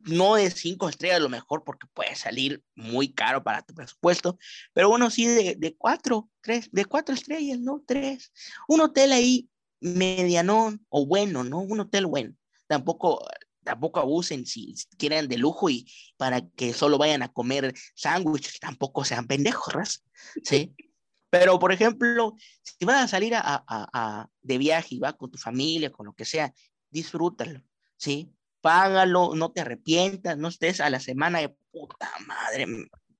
no 0.00 0.34
de 0.36 0.50
cinco 0.50 0.88
estrellas 0.88 1.16
a 1.18 1.22
lo 1.22 1.28
mejor, 1.28 1.62
porque 1.64 1.86
puede 1.92 2.14
salir 2.14 2.62
muy 2.74 3.12
caro 3.12 3.42
para 3.42 3.62
tu 3.62 3.74
presupuesto, 3.74 4.38
pero 4.72 4.90
uno 4.90 5.10
sí 5.10 5.26
de, 5.26 5.56
de 5.58 5.76
cuatro, 5.76 6.30
tres, 6.40 6.68
de 6.72 6.84
cuatro 6.84 7.14
estrellas, 7.14 7.58
¿no? 7.60 7.82
Tres. 7.86 8.32
Un 8.68 8.80
hotel 8.80 9.12
ahí 9.12 9.48
medianón 9.80 10.84
o 10.88 11.06
bueno, 11.06 11.44
¿no? 11.44 11.58
Un 11.60 11.80
hotel 11.80 12.06
bueno. 12.06 12.34
Tampoco 12.66 13.26
tampoco 13.62 14.00
abusen 14.00 14.46
si 14.46 14.74
quieren 14.96 15.28
de 15.28 15.36
lujo 15.38 15.68
y 15.70 15.86
para 16.16 16.40
que 16.50 16.72
solo 16.72 16.98
vayan 16.98 17.22
a 17.22 17.32
comer 17.32 17.74
sándwiches, 17.94 18.58
tampoco 18.58 19.04
sean 19.04 19.26
pendejos. 19.26 20.02
¿sí? 20.42 20.74
Pero, 21.30 21.58
por 21.60 21.70
ejemplo, 21.72 22.34
si 22.62 22.84
vas 22.84 23.04
a 23.04 23.08
salir 23.08 23.34
a, 23.34 23.40
a- 23.44 23.62
a- 23.66 24.28
de 24.42 24.58
viaje 24.58 24.96
y 24.96 24.98
vas 24.98 25.14
con 25.14 25.30
tu 25.30 25.38
familia, 25.38 25.92
con 25.92 26.06
lo 26.06 26.12
que 26.14 26.24
sea, 26.24 26.52
disfrútalo, 26.90 27.62
¿sí? 27.96 28.32
Págalo, 28.60 29.32
no 29.34 29.50
te 29.52 29.60
arrepientas, 29.62 30.36
no 30.36 30.48
estés 30.48 30.80
a 30.80 30.90
la 30.90 31.00
semana 31.00 31.40
de 31.40 31.48
puta 31.70 32.10
madre, 32.26 32.66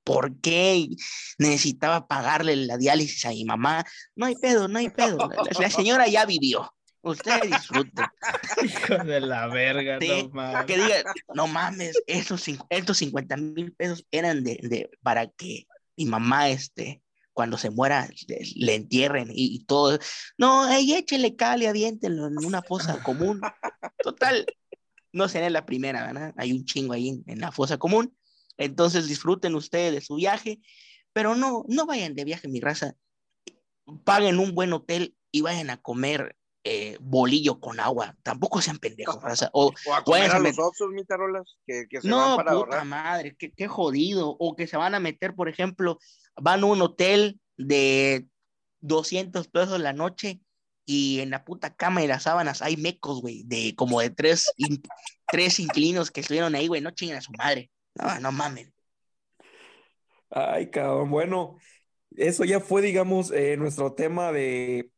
¿por 0.05 0.39
qué 0.41 0.89
necesitaba 1.39 2.07
pagarle 2.07 2.57
la 2.57 2.77
diálisis 2.77 3.25
a 3.27 3.31
mi 3.31 3.45
mamá? 3.45 3.85
No 4.17 4.27
hay 4.27 4.35
pedo, 4.37 4.69
no 4.69 4.79
hay 4.79 4.91
pedo, 4.91 5.19
la, 5.19 5.61
la 5.61 5.71
señora 5.71 6.09
ya 6.09 6.27
vivió, 6.27 6.73
usted 7.03 7.41
disfrute. 7.43 8.03
Hijo 8.63 8.99
de 9.05 9.21
la 9.21 9.47
verga, 9.47 9.99
Sí, 10.01 10.09
no 10.09 10.29
mames. 10.31 10.67
que 10.67 10.77
diga, 10.77 10.97
no 11.35 11.47
mames, 11.47 12.03
estos, 12.07 12.47
cin- 12.47 12.65
estos 12.69 12.99
50 12.99 13.37
mil 13.37 13.73
pesos 13.73 14.05
eran 14.11 14.43
de, 14.45 14.59
de- 14.63 14.91
para 15.03 15.27
que 15.29 15.67
mi 15.97 16.07
mamá, 16.07 16.49
este, 16.51 17.03
cuando 17.33 17.57
se 17.57 17.71
muera, 17.71 18.09
le, 18.27 18.41
le 18.57 18.75
entierren 18.75 19.31
y, 19.31 19.55
y 19.57 19.65
todo. 19.65 19.99
No, 20.37 20.69
ey, 20.71 20.93
échele 20.95 21.37
cal 21.37 21.63
y 21.63 21.67
aviéntenlo 21.67 22.27
en 22.27 22.45
una 22.45 22.61
fosa 22.63 23.03
común. 23.03 23.41
Total, 24.03 24.45
no 25.13 25.29
será 25.29 25.51
la 25.51 25.67
primera, 25.67 26.07
¿verdad? 26.07 26.35
Hay 26.37 26.53
un 26.53 26.65
chingo 26.65 26.93
ahí 26.93 27.23
en, 27.27 27.41
la 27.41 27.53
fosa 27.53 27.79
común. 27.79 28.17
Entonces 28.57 29.09
disfruten 29.09 29.55
ustedes 29.55 29.93
de 29.93 30.01
su 30.01 30.17
viaje, 30.17 30.61
pero 31.13 31.35
no, 31.35 31.65
no 31.69 31.87
vayan 31.87 32.15
de 32.15 32.25
viaje, 32.25 32.49
mi 32.49 32.61
raza. 32.61 32.95
Paguen 34.05 34.39
un 34.39 34.55
buen 34.55 34.73
hotel 34.73 35.17
y 35.33 35.41
vayan 35.41 35.71
a 35.71 35.81
comer 35.81 36.37
eh, 36.63 36.99
bolillo 37.01 37.59
con 37.59 37.81
agua. 37.81 38.17
Tampoco 38.23 38.61
sean 38.61 38.79
pendejos, 38.79 39.23
raza. 39.23 39.51
O, 39.53 39.73
O 39.87 39.95
a 39.95 40.05
comer 40.05 40.31
a 40.31 40.39
los 40.39 40.59
Oxxos, 40.59 40.91
mi 40.91 41.05
tarolas, 41.05 41.57
que, 41.67 41.87
que 41.89 42.03
se 42.03 42.09
no, 42.09 42.17
van 42.19 42.37
para 42.37 42.51
puta 42.53 42.59
ahorrar. 42.59 42.85
madre, 42.85 43.37
qué, 43.39 43.53
qué 43.53 43.67
jodido. 43.67 44.37
O 44.39 44.55
que 44.55 44.67
se 44.67 44.77
van 44.77 44.95
a 44.95 45.01
meter, 45.01 45.35
por 45.35 45.49
ejemplo, 45.49 45.99
van 46.37 46.63
a 46.63 46.67
un 46.67 46.83
hotel 46.83 47.41
de 47.57 48.27
200 48.81 49.49
pesos 49.49 49.81
la 49.81 49.93
noche 49.93 50.41
y 50.93 51.21
en 51.21 51.31
la 51.31 51.45
puta 51.45 51.73
cama 51.77 52.03
y 52.03 52.09
las 52.09 52.25
sábanas 52.25 52.63
hay 52.63 52.77
mecos, 52.77 53.21
güey, 53.21 53.45
de 53.45 53.77
como 53.77 54.01
de 54.01 54.11
tres, 54.11 54.53
in- 54.57 54.83
tres 55.31 55.61
inquilinos 55.61 56.11
que 56.11 56.21
estuvieron 56.21 56.57
ahí, 56.57 56.67
güey, 56.67 56.81
no 56.81 56.91
chinguen 56.91 57.19
a 57.19 57.21
su 57.21 57.31
madre. 57.39 57.71
No, 57.95 58.19
no 58.19 58.33
mamen. 58.33 58.73
Ay, 60.31 60.69
cabrón. 60.71 61.09
Bueno, 61.09 61.59
eso 62.17 62.45
ya 62.45 62.59
fue, 62.59 62.83
digamos, 62.83 63.31
eh, 63.31 63.57
nuestro 63.57 63.93
tema 63.93 64.33
de, 64.33 64.91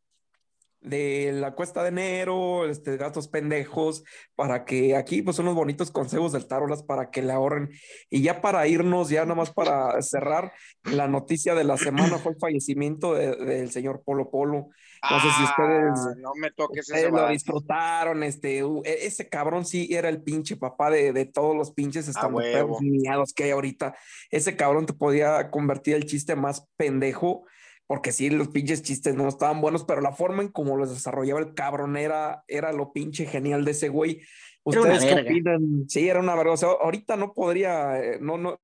de 0.80 1.32
la 1.34 1.54
cuesta 1.54 1.82
de 1.82 1.90
enero, 1.90 2.66
este, 2.66 2.96
gastos 2.96 3.28
pendejos, 3.28 4.02
para 4.34 4.64
que 4.64 4.96
aquí, 4.96 5.20
pues, 5.20 5.38
unos 5.40 5.54
bonitos 5.54 5.90
consejos 5.90 6.32
del 6.32 6.46
Tarolas 6.46 6.82
para 6.82 7.10
que 7.10 7.20
le 7.20 7.34
ahorren. 7.34 7.68
Y 8.08 8.22
ya 8.22 8.40
para 8.40 8.66
irnos, 8.66 9.10
ya 9.10 9.24
nada 9.24 9.34
más 9.34 9.50
para 9.50 10.00
cerrar, 10.00 10.54
la 10.84 11.06
noticia 11.06 11.54
de 11.54 11.64
la 11.64 11.76
semana 11.76 12.16
fue 12.16 12.32
el 12.32 12.38
fallecimiento 12.38 13.12
de- 13.12 13.36
del 13.36 13.70
señor 13.70 14.02
Polo 14.02 14.30
Polo. 14.30 14.68
No 15.10 15.20
sé 15.20 15.28
si 15.36 15.42
ustedes- 15.42 16.06
Ah, 16.06 16.14
no 16.18 16.32
me 16.36 16.50
toques 16.52 16.88
ese 16.88 16.92
Ustedes 16.92 17.12
lo 17.12 17.28
disfrutaron, 17.28 18.22
este, 18.22 18.58
e- 18.58 19.06
ese 19.06 19.28
cabrón 19.28 19.64
sí 19.64 19.88
era 19.92 20.08
el 20.08 20.22
pinche 20.22 20.56
papá 20.56 20.90
de, 20.90 21.12
de 21.12 21.24
todos 21.26 21.56
los 21.56 21.72
pinches 21.72 22.06
estando 22.08 22.38
huevo. 22.38 22.78
miados 22.80 23.32
que 23.32 23.44
hay 23.44 23.50
ahorita. 23.50 23.96
Ese 24.30 24.56
cabrón 24.56 24.86
te 24.86 24.92
podía 24.92 25.50
convertir 25.50 25.96
el 25.96 26.06
chiste 26.06 26.36
más 26.36 26.68
pendejo, 26.76 27.44
porque 27.88 28.12
sí, 28.12 28.30
los 28.30 28.48
pinches 28.48 28.82
chistes 28.82 29.14
no 29.16 29.26
estaban 29.28 29.60
buenos, 29.60 29.84
pero 29.84 30.00
la 30.00 30.12
forma 30.12 30.42
en 30.42 30.48
cómo 30.48 30.76
los 30.76 30.90
desarrollaba 30.90 31.40
el 31.40 31.52
cabrón 31.54 31.96
era, 31.96 32.44
era 32.46 32.72
lo 32.72 32.92
pinche 32.92 33.26
genial 33.26 33.64
de 33.64 33.72
ese 33.72 33.88
güey. 33.88 34.22
¿Ustedes 34.64 35.04
qué 35.04 35.14
opinan? 35.32 35.84
Sí, 35.88 36.08
era 36.08 36.20
una 36.20 36.36
verga. 36.36 36.52
O 36.52 36.56
sea, 36.56 36.68
ahorita 36.80 37.16
no 37.16 37.32
podría, 37.32 37.98
eh, 38.00 38.18
no, 38.20 38.38
no, 38.38 38.60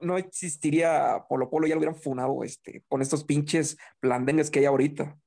no 0.00 0.16
existiría 0.16 1.24
Polo 1.28 1.50
Polo, 1.50 1.66
ya 1.66 1.74
lo 1.74 1.80
hubieran 1.80 1.94
funado, 2.00 2.42
este, 2.42 2.82
con 2.88 3.02
estos 3.02 3.24
pinches 3.24 3.76
blandengues 4.00 4.50
que 4.50 4.60
hay 4.60 4.64
ahorita. 4.64 5.18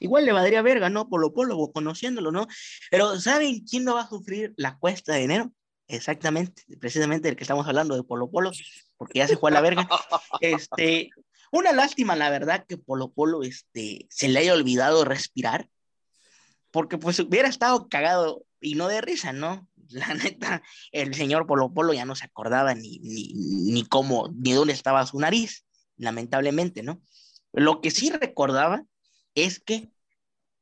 Igual 0.00 0.24
le 0.24 0.32
valdría 0.32 0.62
verga, 0.62 0.88
¿no? 0.88 1.08
Polo 1.08 1.32
Polo, 1.32 1.70
conociéndolo, 1.72 2.32
¿no? 2.32 2.46
Pero 2.90 3.20
¿saben 3.20 3.60
quién 3.60 3.84
no 3.84 3.94
va 3.94 4.02
a 4.02 4.08
sufrir 4.08 4.54
la 4.56 4.78
cuesta 4.78 5.12
de 5.12 5.24
enero? 5.24 5.52
Exactamente, 5.86 6.64
precisamente 6.78 7.28
del 7.28 7.36
que 7.36 7.44
estamos 7.44 7.66
hablando 7.66 7.94
de 7.94 8.02
Polo 8.02 8.30
Polo, 8.30 8.50
porque 8.96 9.18
ya 9.18 9.28
se 9.28 9.36
fue 9.36 9.50
a 9.50 9.54
la 9.54 9.60
verga. 9.60 9.88
Este, 10.40 11.10
una 11.52 11.72
lástima, 11.72 12.16
la 12.16 12.30
verdad, 12.30 12.64
que 12.66 12.78
Polo 12.78 13.12
Polo 13.12 13.42
este, 13.42 14.06
se 14.08 14.28
le 14.28 14.38
haya 14.38 14.54
olvidado 14.54 15.04
respirar, 15.04 15.68
porque 16.70 16.96
pues 16.96 17.18
hubiera 17.18 17.48
estado 17.48 17.88
cagado 17.88 18.44
y 18.60 18.76
no 18.76 18.88
de 18.88 19.02
risa, 19.02 19.32
¿no? 19.32 19.68
La 19.88 20.14
neta, 20.14 20.62
el 20.92 21.14
señor 21.14 21.46
Polo 21.46 21.74
Polo 21.74 21.92
ya 21.92 22.06
no 22.06 22.14
se 22.14 22.24
acordaba 22.24 22.74
ni, 22.74 23.00
ni, 23.00 23.34
ni 23.34 23.84
cómo, 23.84 24.30
ni 24.34 24.52
dónde 24.52 24.72
estaba 24.72 25.04
su 25.04 25.18
nariz, 25.18 25.66
lamentablemente, 25.98 26.82
¿no? 26.82 27.02
Lo 27.52 27.82
que 27.82 27.90
sí 27.90 28.10
recordaba 28.10 28.84
es 29.34 29.60
que 29.60 29.90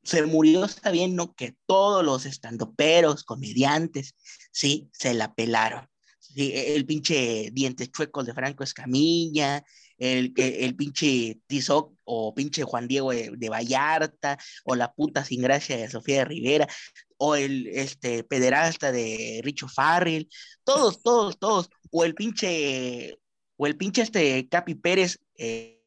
se 0.03 0.23
murió 0.25 0.67
sabiendo 0.67 1.33
que 1.35 1.55
todos 1.65 2.03
los 2.05 2.25
estandoperos, 2.25 3.23
comediantes, 3.23 4.15
sí, 4.51 4.89
se 4.93 5.13
la 5.13 5.33
pelaron. 5.35 5.87
Sí, 6.19 6.51
el 6.55 6.85
pinche 6.85 7.49
dientes 7.53 7.91
chuecos 7.91 8.25
de 8.25 8.33
Franco 8.33 8.63
Escamilla, 8.63 9.63
el, 9.97 10.33
que- 10.33 10.65
el 10.65 10.75
pinche 10.75 11.39
Tizoc 11.47 11.93
o 12.05 12.33
pinche 12.35 12.63
Juan 12.63 12.87
Diego 12.87 13.11
de, 13.11 13.31
de 13.35 13.49
Vallarta, 13.49 14.37
o 14.63 14.75
la 14.75 14.93
puta 14.93 15.25
sin 15.25 15.41
gracia 15.41 15.77
de 15.77 15.89
Sofía 15.89 16.19
de 16.19 16.25
Rivera, 16.25 16.67
o 17.17 17.35
el 17.35 17.67
este, 17.67 18.23
pederasta 18.23 18.91
de 18.91 19.41
Richo 19.43 19.67
Farrell, 19.67 20.29
todos, 20.63 21.01
todos, 21.01 21.37
todos, 21.39 21.69
o 21.91 22.05
el 22.05 22.15
pinche, 22.15 23.17
o 23.57 23.67
el 23.67 23.75
pinche 23.77 24.01
este 24.03 24.47
Capi 24.47 24.75
Pérez, 24.75 25.19
eh, 25.37 25.78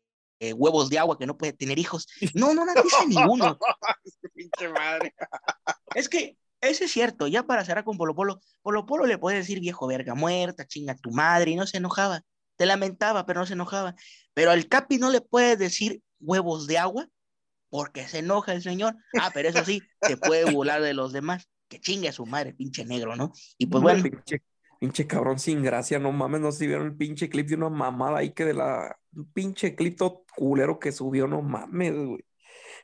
eh, 0.43 0.53
huevos 0.53 0.91
de 0.91 0.99
agua 0.99 1.17
que 1.17 1.27
no 1.27 1.39
puede 1.39 1.53
tener 1.53 1.79
hijos. 1.79 2.09
No, 2.35 2.53
no, 2.53 2.65
no 2.65 2.73
dice 2.83 3.07
ninguno. 3.07 3.59
Pinche 4.35 4.69
madre. 4.69 5.15
Es 5.95 6.09
que 6.09 6.37
ese 6.61 6.87
es 6.87 6.93
cierto, 6.93 7.27
ya 7.29 7.45
para 7.45 7.65
cerrar 7.65 7.85
con 7.85 7.97
Polo 7.97 8.15
Polo, 8.15 8.41
Polo 8.63 8.87
Polo 8.87 9.07
le 9.07 9.19
puede 9.19 9.37
decir 9.37 9.61
viejo 9.61 9.87
verga 9.87 10.15
muerta, 10.15 10.67
chinga 10.67 10.97
tu 10.97 11.11
madre, 11.11 11.51
y 11.51 11.57
no 11.57 11.67
se 11.67 11.77
enojaba. 11.77 12.23
Te 12.57 12.67
lamentaba, 12.67 13.27
pero 13.27 13.41
no 13.41 13.47
se 13.47 13.53
enojaba. 13.53 13.95
Pero 14.33 14.51
al 14.51 14.67
Capi 14.69 14.99
no 14.99 15.11
le 15.11 15.21
puede 15.21 15.57
decir 15.57 16.03
huevos 16.19 16.67
de 16.67 16.79
agua 16.79 17.09
porque 17.69 18.09
se 18.09 18.19
enoja 18.19 18.53
el 18.53 18.63
señor. 18.63 18.97
Ah, 19.21 19.31
pero 19.35 19.49
eso 19.49 19.65
sí, 19.65 19.81
se 20.01 20.17
puede 20.17 20.51
burlar 20.51 20.83
de 20.83 20.95
los 20.95 21.13
demás. 21.13 21.49
Que 21.69 21.81
chingue 21.81 22.09
a 22.09 22.13
su 22.13 22.27
madre, 22.27 22.55
pinche 22.55 22.85
negro, 22.85 23.17
¿no? 23.17 23.33
Y 23.59 23.67
pues 23.67 23.83
bueno, 23.83 24.03
Pinche, 24.03 24.43
pinche 24.83 25.07
cabrón 25.07 25.39
sin 25.39 25.63
gracia, 25.63 26.01
no 26.01 26.11
mames, 26.11 26.41
no 26.41 26.51
sé 26.51 26.59
si 26.59 26.67
vieron 26.67 26.89
el 26.89 26.97
pinche 26.97 27.29
clip 27.29 27.47
de 27.47 27.55
una 27.55 27.69
mamada 27.69 28.19
ahí 28.19 28.33
que 28.33 28.45
de 28.45 28.55
la 28.55 28.99
un 29.15 29.31
pinche 29.33 29.77
clip 29.77 29.97
todo 29.97 30.25
culero 30.37 30.81
que 30.81 30.91
subió, 30.91 31.29
no 31.29 31.41
mames, 31.41 31.95
güey. 31.95 32.25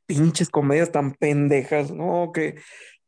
Pinches 0.07 0.49
comedias 0.49 0.93
tan 0.93 1.15
pendejas, 1.15 1.91
no, 1.91 2.31
que, 2.33 2.55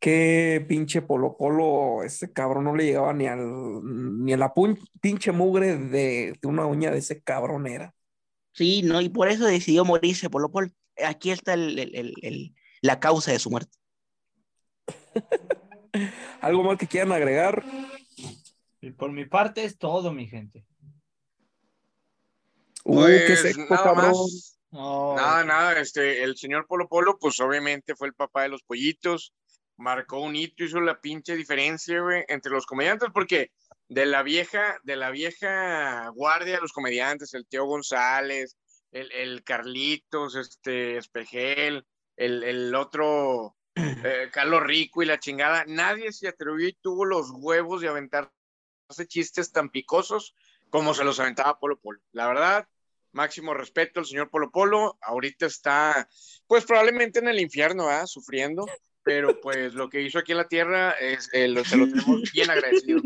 que 0.00 0.64
pinche 0.68 1.02
Polo 1.02 1.36
Polo, 1.38 2.02
ese 2.02 2.32
cabrón 2.32 2.64
no 2.64 2.74
le 2.74 2.84
llegaba 2.86 3.12
ni 3.12 3.28
al 3.28 3.38
ni 4.24 4.32
a 4.32 4.36
la 4.36 4.52
pinche 5.00 5.30
mugre 5.30 5.76
de, 5.76 6.34
de 6.42 6.48
una 6.48 6.66
uña 6.66 6.90
de 6.90 6.98
ese 6.98 7.22
cabrón 7.22 7.68
era. 7.68 7.94
sí, 8.54 8.82
¿no? 8.82 9.00
Y 9.00 9.08
por 9.08 9.28
eso 9.28 9.46
decidió 9.46 9.84
morirse 9.84 10.28
Polo 10.30 10.50
Polo. 10.50 10.68
Aquí 11.06 11.30
está 11.30 11.54
el- 11.54 11.78
el- 11.78 12.14
el- 12.22 12.54
la 12.82 12.98
causa 12.98 13.30
de 13.30 13.38
su 13.38 13.50
muerte. 13.50 13.70
¿Algo 16.40 16.64
más 16.64 16.76
que 16.76 16.88
quieran 16.88 17.12
agregar? 17.12 17.64
Y 18.80 18.90
por 18.92 19.12
mi 19.12 19.26
parte 19.26 19.64
es 19.64 19.78
todo, 19.78 20.12
mi 20.12 20.26
gente. 20.26 20.64
Uh, 22.84 23.04
qué 23.06 23.24
Pues 23.26 23.40
seco, 23.40 23.66
nada 23.68 23.82
cabrón. 23.82 24.10
más. 24.10 24.58
No, 24.70 25.16
Nada, 25.16 25.44
nada, 25.44 25.80
este, 25.80 26.22
el 26.22 26.36
señor 26.36 26.66
Polo 26.66 26.88
Polo, 26.88 27.18
pues 27.18 27.40
obviamente 27.40 27.96
fue 27.96 28.06
el 28.06 28.14
papá 28.14 28.42
de 28.42 28.50
los 28.50 28.62
pollitos, 28.62 29.34
marcó 29.76 30.20
un 30.20 30.36
hito, 30.36 30.62
hizo 30.62 30.80
la 30.80 31.00
pinche 31.00 31.34
diferencia, 31.34 32.00
güey, 32.00 32.24
entre 32.28 32.52
los 32.52 32.66
comediantes, 32.66 33.08
porque 33.12 33.50
de 33.88 34.06
la 34.06 34.22
vieja, 34.22 34.78
de 34.84 34.94
la 34.94 35.10
vieja 35.10 36.08
guardia 36.14 36.54
de 36.54 36.60
los 36.60 36.72
comediantes, 36.72 37.34
el 37.34 37.46
Teo 37.48 37.64
González, 37.64 38.56
el, 38.92 39.10
el 39.10 39.42
Carlitos, 39.42 40.36
este, 40.36 40.96
Espejel, 40.98 41.84
el, 42.16 42.44
el 42.44 42.72
otro, 42.76 43.56
eh, 43.74 44.28
Carlos 44.32 44.62
Rico 44.62 45.02
y 45.02 45.06
la 45.06 45.18
chingada, 45.18 45.64
nadie 45.66 46.12
se 46.12 46.28
atrevió 46.28 46.68
y 46.68 46.78
tuvo 46.80 47.04
los 47.04 47.30
huevos 47.32 47.80
de 47.80 47.88
aventarse 48.90 49.06
chistes 49.06 49.52
tan 49.52 49.70
picosos 49.70 50.34
como 50.68 50.94
se 50.94 51.04
los 51.04 51.20
aventaba 51.20 51.58
Polo 51.58 51.78
Polo. 51.78 52.00
La 52.12 52.26
verdad, 52.26 52.66
máximo 53.12 53.54
respeto 53.54 54.00
al 54.00 54.06
señor 54.06 54.30
Polo 54.30 54.50
Polo. 54.50 54.98
Ahorita 55.00 55.46
está, 55.46 56.08
pues 56.46 56.64
probablemente 56.64 57.20
en 57.20 57.28
el 57.28 57.40
infierno, 57.40 57.86
¿verdad? 57.86 58.06
Sufriendo, 58.06 58.66
pero 59.02 59.40
pues 59.40 59.74
lo 59.74 59.88
que 59.88 60.02
hizo 60.02 60.18
aquí 60.18 60.32
en 60.32 60.38
la 60.38 60.48
tierra 60.48 60.92
es, 60.92 61.28
eh, 61.32 61.48
lo, 61.48 61.64
se 61.64 61.76
lo 61.76 61.88
tenemos 61.88 62.32
bien 62.32 62.50
agradecido. 62.50 63.00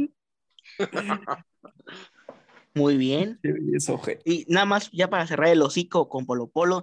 Muy 2.74 2.96
bien. 2.96 3.38
Y 4.24 4.46
nada 4.48 4.66
más, 4.66 4.90
ya 4.90 5.08
para 5.08 5.26
cerrar 5.26 5.48
el 5.48 5.62
hocico 5.62 6.08
con 6.08 6.26
Polo 6.26 6.48
Polo, 6.48 6.82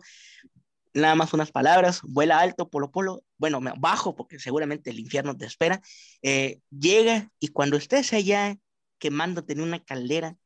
nada 0.93 1.15
más 1.15 1.33
unas 1.33 1.51
palabras, 1.51 2.01
vuela 2.03 2.39
alto 2.39 2.69
Polo 2.69 2.91
Polo, 2.91 3.23
bueno, 3.37 3.59
bajo 3.77 4.15
porque 4.15 4.39
seguramente 4.39 4.89
el 4.89 4.99
infierno 4.99 5.35
te 5.35 5.45
espera, 5.45 5.81
eh, 6.21 6.59
llega 6.69 7.29
y 7.39 7.49
cuando 7.49 7.75
estés 7.77 8.13
allá 8.13 8.57
quemándote 9.01 9.53
en 9.53 9.61
una 9.61 9.83
caldera, 9.83 10.37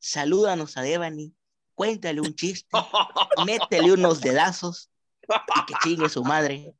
salúdanos 0.00 0.76
a 0.76 0.82
Devani, 0.82 1.34
cuéntale 1.74 2.20
un 2.20 2.34
chiste, 2.34 2.68
métele 3.46 3.92
unos 3.92 4.20
dedazos 4.20 4.90
y 5.22 5.64
que 5.66 5.74
chingue 5.82 6.08
su 6.08 6.24
madre, 6.24 6.74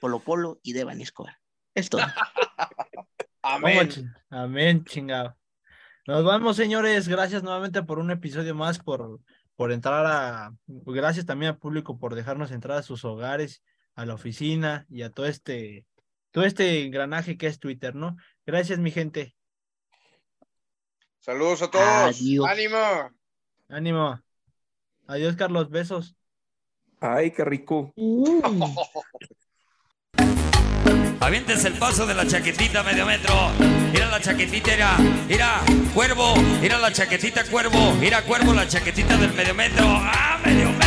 Polo 0.00 0.18
Polo 0.18 0.58
y 0.62 0.72
Devani 0.72 1.02
Escobar. 1.02 1.36
Es 1.74 1.90
todo. 1.90 2.00
¿Cómo 3.42 3.84
chi- 3.84 4.04
Amén, 4.30 4.82
chingado. 4.84 5.36
Nos 6.06 6.24
vamos, 6.24 6.56
señores. 6.56 7.06
Gracias 7.06 7.42
nuevamente 7.42 7.82
por 7.82 7.98
un 7.98 8.10
episodio 8.10 8.54
más, 8.54 8.78
por, 8.78 9.20
por 9.56 9.72
entrar 9.72 10.06
a. 10.06 10.54
Gracias 10.66 11.26
también 11.26 11.52
al 11.52 11.58
público 11.58 11.98
por 11.98 12.14
dejarnos 12.14 12.50
entrar 12.50 12.78
a 12.78 12.82
sus 12.82 13.04
hogares, 13.04 13.62
a 13.94 14.06
la 14.06 14.14
oficina 14.14 14.86
y 14.88 15.02
a 15.02 15.10
todo 15.10 15.26
este, 15.26 15.84
todo 16.30 16.44
este 16.44 16.84
engranaje 16.86 17.36
que 17.36 17.46
es 17.46 17.58
Twitter, 17.58 17.94
¿no? 17.94 18.16
Gracias, 18.46 18.78
mi 18.78 18.90
gente. 18.90 19.34
Saludos 21.26 21.60
a 21.60 21.68
todos. 21.68 21.84
Adiós. 22.20 22.46
Ánimo. 22.48 23.10
Ánimo. 23.68 24.20
Adiós, 25.08 25.34
Carlos. 25.34 25.68
Besos. 25.68 26.14
Ay, 27.00 27.32
qué 27.32 27.44
rico. 27.44 27.92
Avientes 31.18 31.64
el 31.64 31.72
paso 31.80 32.06
de 32.06 32.14
la 32.14 32.28
chaquetita 32.28 32.84
medio 32.84 33.04
metro. 33.04 33.34
Mira 33.90 34.06
la 34.08 34.20
chaquetita, 34.20 34.70
mira, 34.70 34.96
mira, 35.26 35.60
cuervo, 35.92 36.36
mira 36.60 36.78
la 36.78 36.92
chaquetita, 36.92 37.42
cuervo, 37.50 37.92
mira, 37.94 38.22
cuervo, 38.22 38.54
la 38.54 38.68
chaquetita 38.68 39.16
del 39.16 39.32
medio 39.32 39.54
metro. 39.54 39.84
¡Ah, 39.84 40.38
medio 40.44 40.70
metro! 40.70 40.85